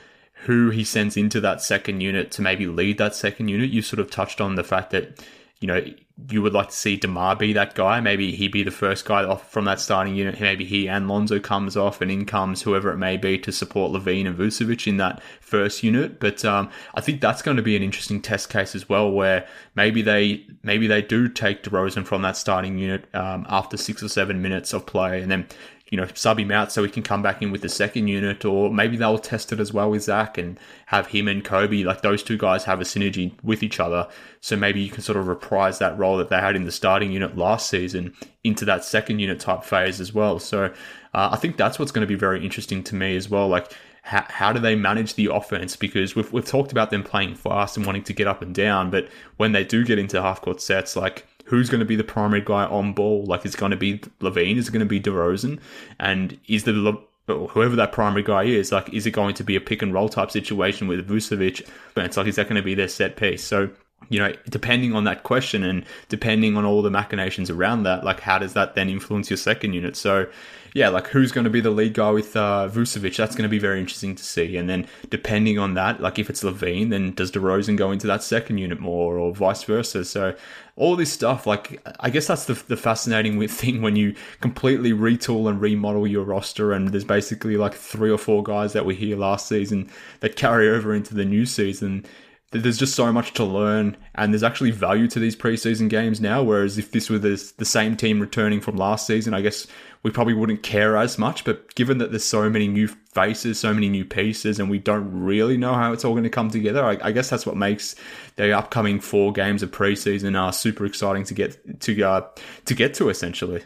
[0.46, 3.70] who he sends into that second unit to maybe lead that second unit.
[3.70, 5.24] You sort of touched on the fact that
[5.60, 5.82] you know,
[6.30, 8.00] you would like to see DeMar be that guy.
[8.00, 10.40] Maybe he be the first guy off from that starting unit.
[10.40, 13.92] Maybe he and Lonzo comes off, and in comes whoever it may be to support
[13.92, 16.20] LaVine and Vucevic in that first unit.
[16.20, 19.48] But um, I think that's going to be an interesting test case as well, where
[19.76, 24.10] maybe they maybe they do take DeRozan from that starting unit um, after six or
[24.10, 25.48] seven minutes of play, and then
[25.90, 28.44] you know, sub him out so he can come back in with the second unit,
[28.44, 32.02] or maybe they'll test it as well with Zach and have him and Coby, like
[32.02, 34.08] those two guys have a synergy with each other.
[34.42, 37.12] So maybe you can sort of reprise that role that they had in the starting
[37.12, 38.14] unit last season
[38.44, 40.40] into that second unit type phase as well.
[40.40, 40.66] So
[41.14, 43.48] uh, I think that's what's going to be very interesting to me as well.
[43.48, 43.72] Like,
[44.04, 45.76] how, do they manage the offense?
[45.76, 48.90] Because we've, we've talked about them playing fast and wanting to get up and down,
[48.90, 52.04] but when they do get into half court sets, like who's going to be the
[52.04, 53.26] primary guy on ball?
[53.26, 54.58] Like, is it going to be LaVine?
[54.58, 55.60] Is it going to be DeRozan?
[56.00, 59.62] And is the whoever that primary guy is, like, is it going to be a
[59.62, 61.68] pick and roll type situation with Vucevic?
[61.94, 63.44] But it's like, is that going to be their set piece?
[63.44, 63.70] So,
[64.10, 68.20] you know, depending on that question and depending on all the machinations around that, like,
[68.20, 69.96] how does that then influence your second unit?
[69.96, 70.28] So,
[70.74, 73.16] yeah, like who's going to be the lead guy with uh, Vucevic?
[73.16, 74.58] That's going to be very interesting to see.
[74.58, 78.22] And then depending on that, like if it's LaVine, then does DeRozan go into that
[78.22, 80.06] second unit more, or vice versa?
[80.06, 80.36] So
[80.78, 85.50] all this stuff, like I guess that's the the fascinating thing when you completely retool
[85.50, 89.18] and remodel your roster, and there's basically like three or four guys that were here
[89.18, 89.90] last season
[90.22, 92.06] that carry over into the new season
[92.52, 96.42] there's just so much to learn, and there's actually value to these preseason games now.
[96.42, 99.68] Whereas if this were the, the same team returning from last season, I guess
[100.04, 101.44] we probably wouldn't care as much.
[101.44, 105.12] But given that there's so many new faces, so many new pieces, and we don't
[105.12, 107.96] really know how it's all going to come together, I, I guess that's what makes
[108.38, 112.28] the upcoming four games of preseason are super exciting to get to uh,
[112.64, 113.62] to get to essentially.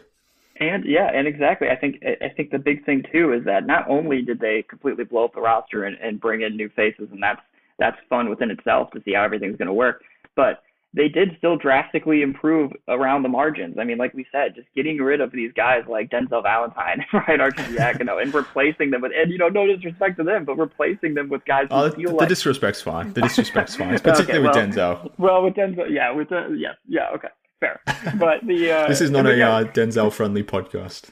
[0.56, 1.68] And yeah, and exactly.
[1.70, 5.04] I think I think the big thing too is that not only did they completely
[5.04, 7.40] blow up the roster and, and bring in new faces, and that's
[7.82, 10.02] that's fun within itself to see how everything's going to work.
[10.36, 10.62] But
[10.94, 13.76] they did still drastically improve around the margins.
[13.80, 17.40] I mean, like we said, just getting rid of these guys like Denzel Valentine, Ryan
[17.40, 21.28] Arcidiacono, and replacing them with, and you know, no disrespect to them, but replacing them
[21.28, 23.12] with guys who oh, feel the, like the disrespect's fine.
[23.14, 25.12] The disrespect's fine, particularly okay, well, with Denzel.
[25.18, 27.28] Well, with Denzel, yeah, with the, yeah, yeah, okay,
[27.58, 27.80] fair.
[28.18, 31.10] But the uh, this is not a uh, Denzel friendly podcast.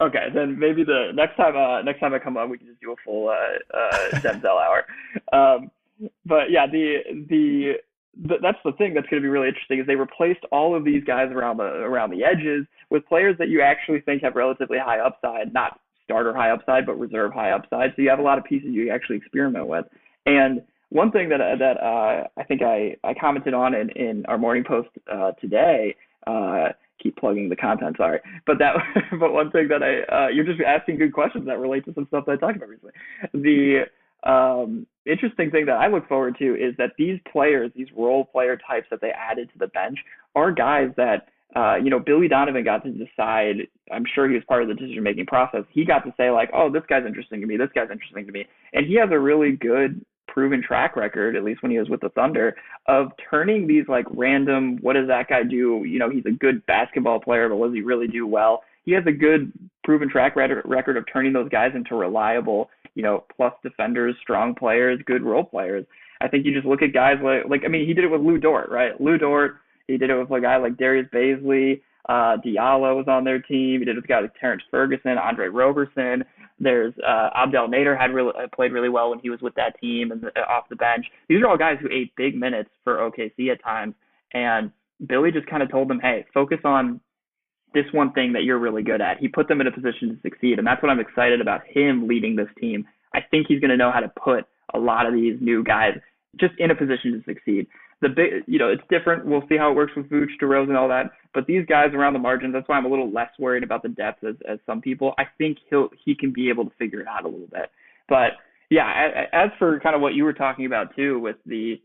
[0.00, 2.80] Okay, then maybe the next time, uh, next time I come on, we can just
[2.80, 4.86] do a full uh, uh, Denzel hour.
[5.32, 5.70] Um,
[6.24, 6.98] but yeah, the
[7.28, 7.74] the
[8.16, 11.02] that's the thing that's going to be really interesting is they replaced all of these
[11.04, 14.98] guys around the around the edges with players that you actually think have relatively high
[14.98, 17.90] upside, not starter high upside, but reserve high upside.
[17.94, 19.86] So you have a lot of pieces you actually experiment with.
[20.26, 24.38] And one thing that that uh, I think I, I commented on in, in our
[24.38, 25.96] morning post uh, today.
[26.26, 26.68] Uh,
[27.02, 28.74] keep plugging the content, sorry, but that
[29.18, 32.06] but one thing that I uh, you're just asking good questions that relate to some
[32.08, 32.92] stuff that I talked about recently.
[33.32, 33.84] The
[34.28, 38.56] um, interesting thing that I look forward to is that these players, these role player
[38.56, 39.98] types that they added to the bench,
[40.34, 43.66] are guys that uh, you know Billy Donovan got to decide.
[43.92, 45.64] I'm sure he was part of the decision making process.
[45.70, 47.56] He got to say like, oh, this guy's interesting to me.
[47.56, 51.44] This guy's interesting to me, and he has a really good proven track record, at
[51.44, 52.54] least when he was with the Thunder,
[52.86, 55.82] of turning these like random, what does that guy do?
[55.84, 58.62] You know, he's a good basketball player, but what does he really do well?
[58.84, 59.52] He has a good
[59.84, 65.00] proven track record of turning those guys into reliable you know, plus defenders, strong players,
[65.06, 65.84] good role players.
[66.20, 68.20] I think you just look at guys like like I mean he did it with
[68.20, 69.00] Lu Dort, right?
[69.00, 73.24] Lu Dort, he did it with a guy like Darius Bazley, uh, Diallo was on
[73.24, 73.80] their team.
[73.80, 76.24] He did it with guys like Terrence Ferguson, Andre Roberson.
[76.58, 79.78] There's uh, Abdel Nader had really uh, played really well when he was with that
[79.80, 81.06] team and uh, off the bench.
[81.28, 83.94] These are all guys who ate big minutes for OKC at times,
[84.34, 84.70] and
[85.06, 87.00] Billy just kind of told them, hey, focus on
[87.74, 89.18] this one thing that you're really good at.
[89.18, 92.08] He put them in a position to succeed, and that's what I'm excited about him
[92.08, 92.86] leading this team.
[93.14, 95.94] I think he's going to know how to put a lot of these new guys
[96.38, 97.66] just in a position to succeed.
[98.02, 99.26] The big, you know, it's different.
[99.26, 101.10] We'll see how it works with Vooch, DeRozan, and all that.
[101.34, 103.90] But these guys around the margins, that's why I'm a little less worried about the
[103.90, 105.12] depth as, as some people.
[105.18, 107.70] I think he'll he can be able to figure it out a little bit.
[108.08, 108.32] But
[108.70, 111.80] yeah, as for kind of what you were talking about too, with the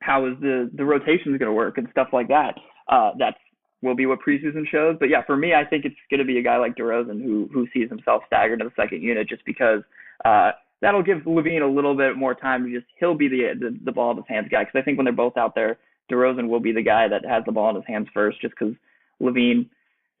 [0.00, 2.54] how is the the rotations going to work and stuff like that.
[2.88, 3.38] Uh, that's
[3.82, 4.96] will be what preseason shows.
[4.98, 7.48] But yeah, for me, I think it's going to be a guy like DeRozan who
[7.52, 9.82] who sees himself staggered in the second unit just because
[10.24, 13.78] uh, that'll give LaVine a little bit more time to just he'll be the the,
[13.84, 15.78] the ball in his hands guy because I think when they're both out there,
[16.10, 18.74] DeRozan will be the guy that has the ball in his hands first just because
[19.20, 19.68] LaVine,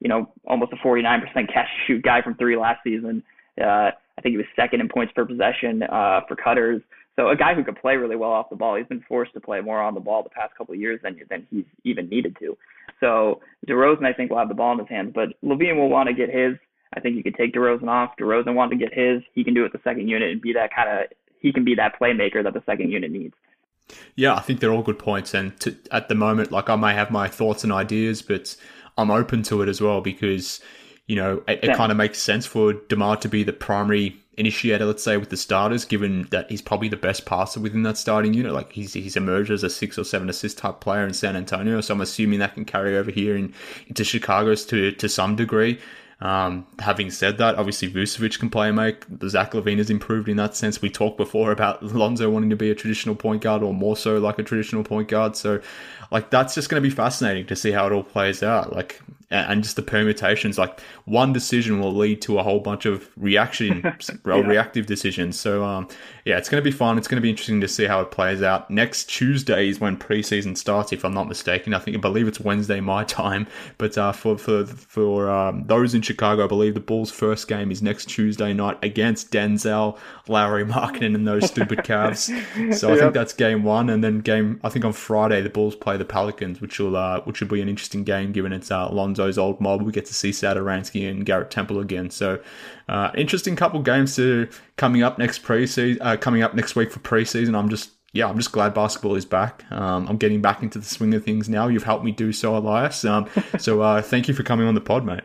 [0.00, 1.20] you know, almost a 49%
[1.52, 3.22] catch shoot guy from three last season.
[3.60, 6.82] Uh, I think he was second in points per possession uh, for cutters.
[7.16, 8.76] So a guy who could play really well off the ball.
[8.76, 11.20] He's been forced to play more on the ball the past couple of years than
[11.28, 12.56] than he's even needed to.
[13.00, 16.08] So DeRozan, I think, will have the ball in his hands, but LaVine will want
[16.08, 16.56] to get his.
[16.94, 18.12] I think you could take DeRozan off.
[18.18, 19.22] DeRozan wanted to get his.
[19.34, 21.06] He can do it the second unit and be that kind of.
[21.40, 23.34] He can be that playmaker that the second unit needs.
[24.16, 26.94] Yeah, I think they're all good points, and to, at the moment, like I may
[26.94, 28.54] have my thoughts and ideas, but
[28.98, 30.60] I'm open to it as well because
[31.06, 34.84] you know it, it kind of makes sense for Demar to be the primary initiator,
[34.84, 38.34] let's say, with the starters, given that he's probably the best passer within that starting
[38.34, 38.52] unit.
[38.52, 41.80] Like he's he's emerged as a six or seven assist type player in San Antonio,
[41.80, 43.52] so I'm assuming that can carry over here in,
[43.86, 45.78] into Chicago's to to some degree.
[46.20, 49.04] Um, having said that, obviously Vucevic can play make.
[49.28, 50.82] Zach LaVine has improved in that sense.
[50.82, 54.18] We talked before about Lonzo wanting to be a traditional point guard or more so
[54.18, 55.36] like a traditional point guard.
[55.36, 55.60] So,
[56.10, 58.72] like, that's just going to be fascinating to see how it all plays out.
[58.74, 59.00] Like,
[59.30, 60.56] and just the permutations.
[60.56, 63.82] Like one decision will lead to a whole bunch of reaction,
[64.26, 64.34] yeah.
[64.34, 65.38] reactive decisions.
[65.38, 65.88] So um,
[66.24, 66.96] yeah, it's going to be fun.
[66.96, 68.70] It's going to be interesting to see how it plays out.
[68.70, 71.74] Next Tuesday is when preseason starts, if I'm not mistaken.
[71.74, 73.46] I think I believe it's Wednesday my time.
[73.76, 77.70] But uh, for for for um, those in Chicago, I believe the Bulls' first game
[77.70, 82.28] is next Tuesday night against Denzel, Lauri Markin, and those stupid Cavs.
[82.74, 83.00] So I yep.
[83.00, 86.04] think that's game one, and then game I think on Friday the Bulls play the
[86.04, 89.60] Pelicans, which will uh, which will be an interesting game given it's uh, Lonzo's old
[89.60, 89.82] mob.
[89.82, 92.10] We get to see Satoransky and Garrett Temple again.
[92.10, 92.40] So,
[92.88, 97.00] uh, interesting couple games to coming up next preseason, uh, coming up next week for
[97.00, 97.56] preseason.
[97.56, 99.64] I'm just yeah, I'm just glad basketball is back.
[99.70, 101.68] Um, I'm getting back into the swing of things now.
[101.68, 103.04] You've helped me do so, Elias.
[103.04, 103.28] Um,
[103.58, 105.24] so uh, thank you for coming on the pod, mate.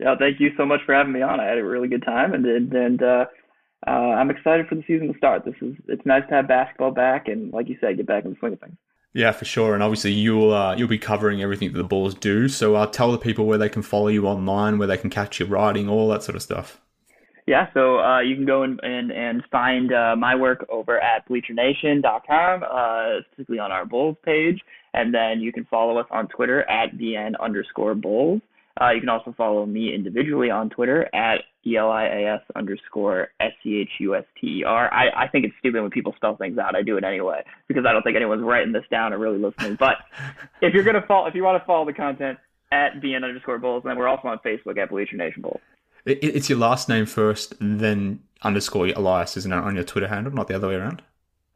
[0.00, 1.38] Yeah, thank you so much for having me on.
[1.38, 3.26] I had a really good time, and and uh,
[3.86, 5.44] uh, I'm excited for the season to start.
[5.44, 8.30] This is it's nice to have basketball back, and like you said, get back in
[8.30, 8.76] the swing of things.
[9.14, 9.74] Yeah, for sure.
[9.74, 12.48] And obviously, you'll uh, you'll be covering everything that the Bulls do.
[12.48, 15.38] So uh, tell the people where they can follow you online, where they can catch
[15.38, 16.80] your writing, all that sort of stuff.
[17.46, 21.28] Yeah, so uh, you can go and and, and find uh, my work over at
[21.28, 24.60] BleacherNation.com, uh, specifically on our Bulls page,
[24.94, 28.40] and then you can follow us on Twitter at bn underscore Bulls.
[28.80, 34.92] Uh, you can also follow me individually on Twitter at E-L-I-A-S underscore S-C-H-U-S-T-E-R.
[34.92, 36.74] I, I think it's stupid when people spell things out.
[36.74, 39.76] I do it anyway because I don't think anyone's writing this down or really listening.
[39.76, 39.98] But
[40.60, 42.38] if you're going to follow, if you want to follow the content
[42.72, 45.60] at BN underscore Bulls, then we're also on Facebook at Bleacher Nation Bulls.
[46.04, 50.48] It's your last name first, then underscore Elias, isn't it, on your Twitter handle, not
[50.48, 51.00] the other way around?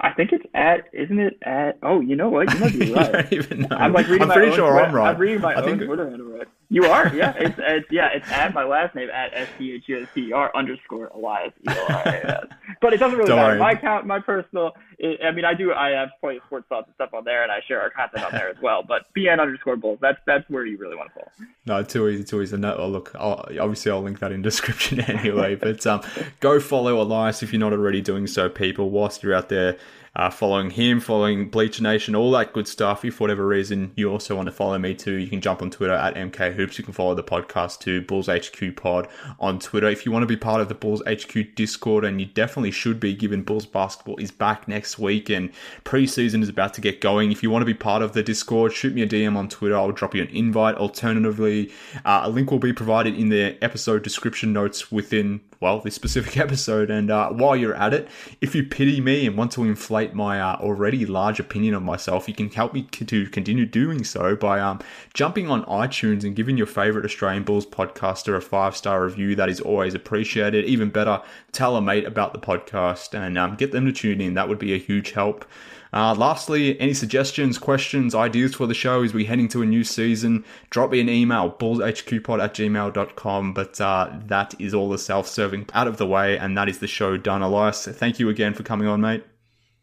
[0.01, 1.79] I think it's at, isn't it at?
[1.83, 2.53] Oh, you know what?
[2.55, 3.73] You might be right.
[3.73, 5.11] I'm like reading I'm pretty sure Twitter, I'm right.
[5.11, 5.83] I'm reading my I own think...
[5.83, 6.49] Twitter handle right.
[6.71, 7.33] You are, yeah.
[7.39, 8.11] It's, it's yeah.
[8.13, 11.07] It's at my last name at s t h u s t e r underscore
[11.07, 12.47] Elias E L I A S.
[12.83, 13.59] But it doesn't really Don't matter.
[13.59, 14.73] My account, my personal.
[14.99, 15.73] It, I mean, I do.
[15.73, 18.23] I have plenty of sports thoughts and stuff on there, and I share our content
[18.23, 18.83] on there as well.
[18.87, 19.99] But bn underscore bulls.
[20.03, 21.49] That's that's where you really want to follow.
[21.65, 22.59] No, too easy, too easy.
[22.59, 25.55] No, oh, look, I'll, obviously I'll link that in description anyway.
[25.55, 26.03] but um,
[26.41, 28.91] go follow Elias if you're not already doing so, people.
[28.91, 29.79] Whilst you're out there
[30.19, 33.05] uh, following him, following Bleacher Nation, all that good stuff.
[33.05, 35.71] If for whatever reason you also want to follow me too, you can jump on
[35.71, 36.77] Twitter at MK Hoops.
[36.77, 39.07] You can follow the podcast to Bulls HQ Pod
[39.39, 39.87] on Twitter.
[39.89, 42.99] If you want to be part of the Bulls HQ Discord, and you definitely should
[42.99, 45.51] be, given Bulls basketball is back next week and
[45.85, 47.31] preseason is about to get going.
[47.31, 49.77] If you want to be part of the Discord, shoot me a DM on Twitter.
[49.77, 50.75] I'll drop you an invite.
[50.75, 51.73] Alternatively,
[52.05, 56.37] uh, a link will be provided in the episode description notes within well, this specific
[56.39, 56.91] episode.
[56.91, 58.09] And uh, while you're at it,
[58.41, 62.29] if you pity me and want to inflate my uh, already large opinion of myself,
[62.29, 64.81] you can help me to continue doing so by um,
[65.15, 69.35] jumping on iTunes and giving your favorite Australian Bulls podcaster a five star review.
[69.35, 70.65] That is always appreciated.
[70.65, 71.21] Even better,
[71.53, 74.35] tell a mate about the podcast and um, get them to tune in.
[74.35, 75.45] That would be a huge help.
[75.93, 79.83] Uh, lastly, any suggestions, questions, ideas for the show as we head into a new
[79.85, 83.55] season, drop me an email, bullshqpod at gmail.com.
[83.55, 86.79] But uh, that is all the self serving out of the way, and that is
[86.79, 87.43] the show done.
[87.43, 89.25] Elias, thank you again for coming on, mate.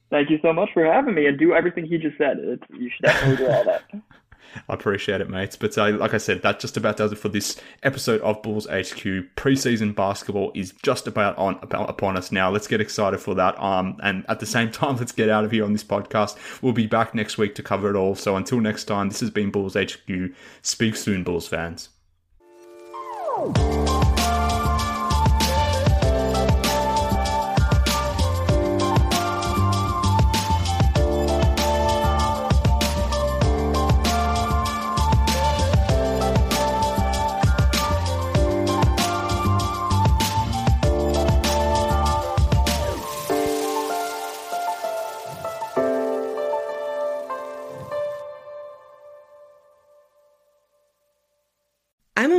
[0.10, 2.38] Thank you so much for having me and do everything he just said.
[2.40, 3.84] It's, you should definitely do all that.
[4.70, 5.56] I appreciate it, mates.
[5.56, 8.66] But uh, like I said, that just about does it for this episode of Bulls
[8.68, 9.04] HQ.
[9.36, 12.50] Preseason basketball is just about on about, upon us now.
[12.50, 13.60] Let's get excited for that.
[13.62, 16.62] Um, and at the same time, let's get out of here on this podcast.
[16.62, 18.16] We'll be back next week to cover it all.
[18.16, 20.34] So until next time, this has been Bulls HQ.
[20.62, 21.90] Speak soon, Bulls fans.